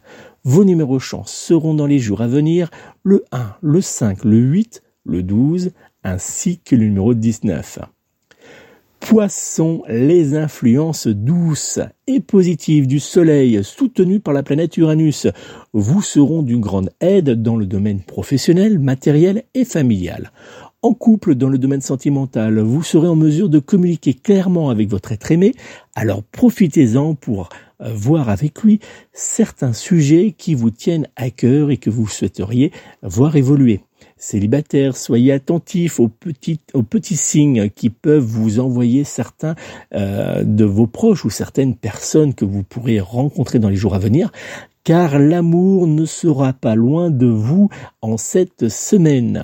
Vos 0.43 0.65
numéros 0.65 0.97
chance 0.97 1.31
seront 1.31 1.75
dans 1.75 1.85
les 1.85 1.99
jours 1.99 2.21
à 2.21 2.27
venir 2.27 2.71
le 3.03 3.25
1, 3.31 3.57
le 3.61 3.81
5, 3.81 4.23
le 4.23 4.37
8, 4.37 4.81
le 5.07 5.23
12, 5.23 5.71
ainsi 6.03 6.59
que 6.59 6.75
le 6.75 6.85
numéro 6.85 7.13
19. 7.13 7.79
Poisson, 8.99 9.83
les 9.87 10.35
influences 10.35 11.07
douces 11.07 11.79
et 12.07 12.19
positives 12.19 12.87
du 12.87 12.99
Soleil 12.99 13.63
soutenues 13.63 14.19
par 14.19 14.33
la 14.33 14.43
planète 14.43 14.75
Uranus 14.75 15.27
vous 15.71 16.01
seront 16.01 16.41
d'une 16.41 16.59
grande 16.59 16.89
aide 16.99 17.41
dans 17.41 17.55
le 17.55 17.65
domaine 17.65 18.01
professionnel, 18.01 18.79
matériel 18.79 19.43
et 19.53 19.65
familial. 19.65 20.31
En 20.81 20.93
couple, 20.93 21.35
dans 21.35 21.49
le 21.49 21.57
domaine 21.57 21.81
sentimental, 21.81 22.59
vous 22.59 22.83
serez 22.83 23.07
en 23.07 23.15
mesure 23.15 23.49
de 23.49 23.59
communiquer 23.59 24.13
clairement 24.13 24.69
avec 24.69 24.89
votre 24.89 25.11
être 25.11 25.31
aimé, 25.31 25.53
alors 25.95 26.23
profitez-en 26.23 27.15
pour 27.15 27.49
euh, 27.81 27.93
voir 27.93 28.29
avec 28.29 28.61
lui 28.61 28.79
certains 29.13 29.73
sujets 29.73 30.35
qui 30.37 30.53
vous 30.53 30.69
tiennent 30.69 31.07
à 31.15 31.29
cœur 31.29 31.71
et 31.71 31.77
que 31.77 31.89
vous 31.89 32.07
souhaiteriez 32.07 32.71
voir 33.01 33.35
évoluer. 33.35 33.81
Célibataire, 34.17 34.97
soyez 34.97 35.31
attentifs 35.31 35.99
aux 35.99 36.07
petits, 36.07 36.59
aux 36.73 36.83
petits 36.83 37.17
signes 37.17 37.69
qui 37.69 37.89
peuvent 37.89 38.23
vous 38.23 38.59
envoyer 38.59 39.03
certains 39.03 39.55
euh, 39.93 40.43
de 40.43 40.65
vos 40.65 40.87
proches 40.87 41.23
ou 41.23 41.29
certaines 41.29 41.75
personnes 41.75 42.33
que 42.33 42.45
vous 42.45 42.63
pourrez 42.63 42.99
rencontrer 42.99 43.59
dans 43.59 43.69
les 43.69 43.75
jours 43.75 43.93
à 43.93 43.99
venir, 43.99 44.31
car 44.83 45.19
l'amour 45.19 45.85
ne 45.85 46.05
sera 46.05 46.53
pas 46.53 46.73
loin 46.73 47.11
de 47.11 47.27
vous 47.27 47.69
en 48.01 48.17
cette 48.17 48.69
semaine. 48.69 49.43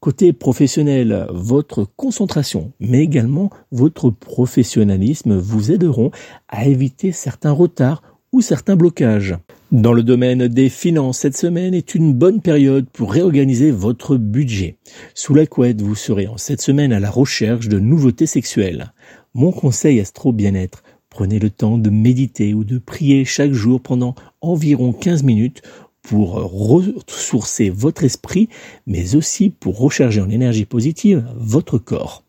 Côté 0.00 0.32
professionnel, 0.32 1.26
votre 1.30 1.84
concentration, 1.96 2.72
mais 2.80 3.00
également 3.00 3.50
votre 3.72 4.10
professionnalisme 4.10 5.36
vous 5.36 5.72
aideront 5.72 6.10
à 6.48 6.66
éviter 6.66 7.12
certains 7.12 7.50
retards 7.50 8.02
ou 8.32 8.40
certains 8.40 8.76
blocages. 8.76 9.36
Dans 9.72 9.92
le 9.92 10.04
domaine 10.04 10.46
des 10.46 10.68
finances, 10.68 11.18
cette 11.18 11.36
semaine 11.36 11.74
est 11.74 11.96
une 11.96 12.14
bonne 12.14 12.40
période 12.40 12.86
pour 12.88 13.12
réorganiser 13.12 13.72
votre 13.72 14.16
budget. 14.16 14.76
Sous 15.12 15.34
la 15.34 15.44
couette, 15.44 15.82
vous 15.82 15.96
serez 15.96 16.28
en 16.28 16.36
cette 16.36 16.60
semaine 16.60 16.92
à 16.92 17.00
la 17.00 17.10
recherche 17.10 17.66
de 17.66 17.80
nouveautés 17.80 18.26
sexuelles. 18.26 18.92
Mon 19.34 19.50
conseil 19.50 19.98
Astro 19.98 20.32
Bien-être, 20.32 20.84
prenez 21.10 21.40
le 21.40 21.50
temps 21.50 21.78
de 21.78 21.90
méditer 21.90 22.54
ou 22.54 22.62
de 22.62 22.78
prier 22.78 23.24
chaque 23.24 23.52
jour 23.52 23.80
pendant 23.80 24.14
environ 24.40 24.92
15 24.92 25.24
minutes 25.24 25.62
pour 26.00 26.34
ressourcer 26.34 27.68
votre 27.68 28.04
esprit, 28.04 28.48
mais 28.86 29.16
aussi 29.16 29.50
pour 29.50 29.80
recharger 29.80 30.20
en 30.20 30.30
énergie 30.30 30.64
positive 30.64 31.26
votre 31.34 31.78
corps. 31.78 32.25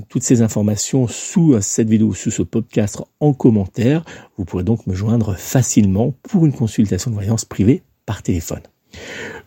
toutes 0.09 0.23
ces 0.23 0.43
informations 0.43 1.07
sous 1.09 1.61
cette 1.61 1.89
vidéo, 1.89 2.15
sous 2.15 2.31
ce 2.31 2.43
podcast 2.43 3.03
en 3.21 3.33
commentaire. 3.33 4.05
Vous 4.37 4.45
pourrez 4.45 4.65
donc 4.65 4.87
me 4.87 4.95
joindre 4.95 5.37
facilement 5.37 6.15
pour 6.23 6.47
une 6.47 6.53
consultation 6.53 7.11
de 7.11 7.15
voyance 7.15 7.45
privée 7.45 7.83
par 8.07 8.23
téléphone. 8.23 8.61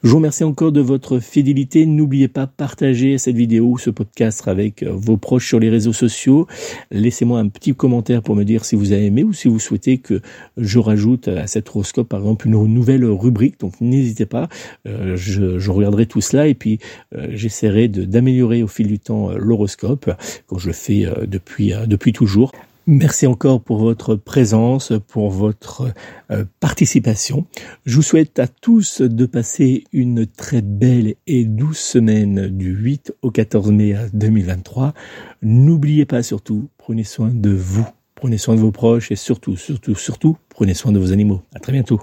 Je 0.04 0.10
vous 0.10 0.18
remercie 0.18 0.44
encore 0.44 0.72
de 0.72 0.80
votre 0.80 1.18
fidélité. 1.18 1.88
N'oubliez 1.88 2.28
pas, 2.28 2.46
partager 2.46 3.18
cette 3.18 3.36
vidéo 3.36 3.66
ou 3.66 3.78
ce 3.80 3.90
podcast 3.90 4.48
avec 4.48 4.84
euh, 4.84 4.92
vos 4.92 5.18
proches 5.18 5.48
sur 5.48 5.60
les 5.60 5.72
réseaux 5.72 5.92
sociaux. 5.92 6.46
Laissez-moi 6.92 7.40
un 7.40 7.48
petit 7.48 7.74
commentaire 7.74 8.22
pour 8.22 8.36
me 8.36 8.44
dire 8.44 8.64
si 8.64 8.76
vous 8.76 8.92
avez 8.92 9.08
aimé 9.08 9.24
ou 9.24 9.34
si 9.34 9.48
vous 9.48 9.58
souhaitez 9.58 9.98
que 9.98 10.22
je 10.56 10.78
rajoute 10.78 11.28
à 11.28 11.48
cette 11.48 11.70
horoscope, 11.70 12.08
par 12.08 12.20
exemple, 12.20 12.48
une 12.48 12.68
nouvelle 12.68 13.06
rubrique. 13.06 13.60
Donc 13.60 13.82
n'hésitez 13.82 14.28
pas, 14.28 14.50
euh, 14.88 15.16
je, 15.18 15.58
je, 15.58 15.72
regarderai 15.72 16.06
tout 16.06 16.22
cela 16.22 16.48
et 16.48 16.54
puis 16.54 16.78
euh, 17.16 17.30
j'essaierai 17.32 17.88
d'améliorer 17.88 18.62
au 18.62 18.68
fil 18.68 18.88
du 18.88 19.00
temps 19.00 19.32
l'horoscope, 19.32 20.12
comme 20.46 20.60
je 20.60 20.68
le 20.68 20.74
fais 20.74 21.08
depuis, 21.26 21.74
depuis 21.88 22.14
toujours. 22.14 22.52
Merci 22.90 23.28
encore 23.28 23.62
pour 23.62 23.80
votre 23.80 24.16
présence, 24.16 24.94
pour 25.10 25.30
votre 25.30 25.94
euh, 26.32 26.46
participation. 26.62 27.46
Je 27.86 27.98
vous 27.98 28.02
souhaite 28.02 28.40
à 28.40 28.48
tous 28.48 29.02
de 29.02 29.26
passer 29.26 29.84
une 29.92 30.26
très 30.26 30.62
belle 30.62 31.16
et 31.28 31.44
douce 31.44 31.80
semaine 31.80 32.48
du 32.48 32.74
8 32.74 33.14
au 33.24 33.30
14 33.30 33.72
mai 33.74 33.94
2023. 34.14 34.94
N'oubliez 35.42 36.06
pas 36.06 36.24
surtout, 36.24 36.70
prenez 36.78 37.04
soin 37.04 37.30
de 37.34 37.50
vous, 37.50 37.86
prenez 38.16 38.38
soin 38.38 38.56
de 38.56 38.62
vos 38.62 38.72
proches 38.72 39.12
et 39.12 39.18
surtout, 39.18 39.58
surtout, 39.58 39.96
surtout, 39.96 40.38
prenez 40.48 40.74
soin 40.74 40.94
de 40.94 41.00
vos 41.00 41.12
animaux. 41.12 41.42
À 41.54 41.60
très 41.60 41.74
bientôt. 41.74 42.00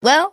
Well, 0.00 0.32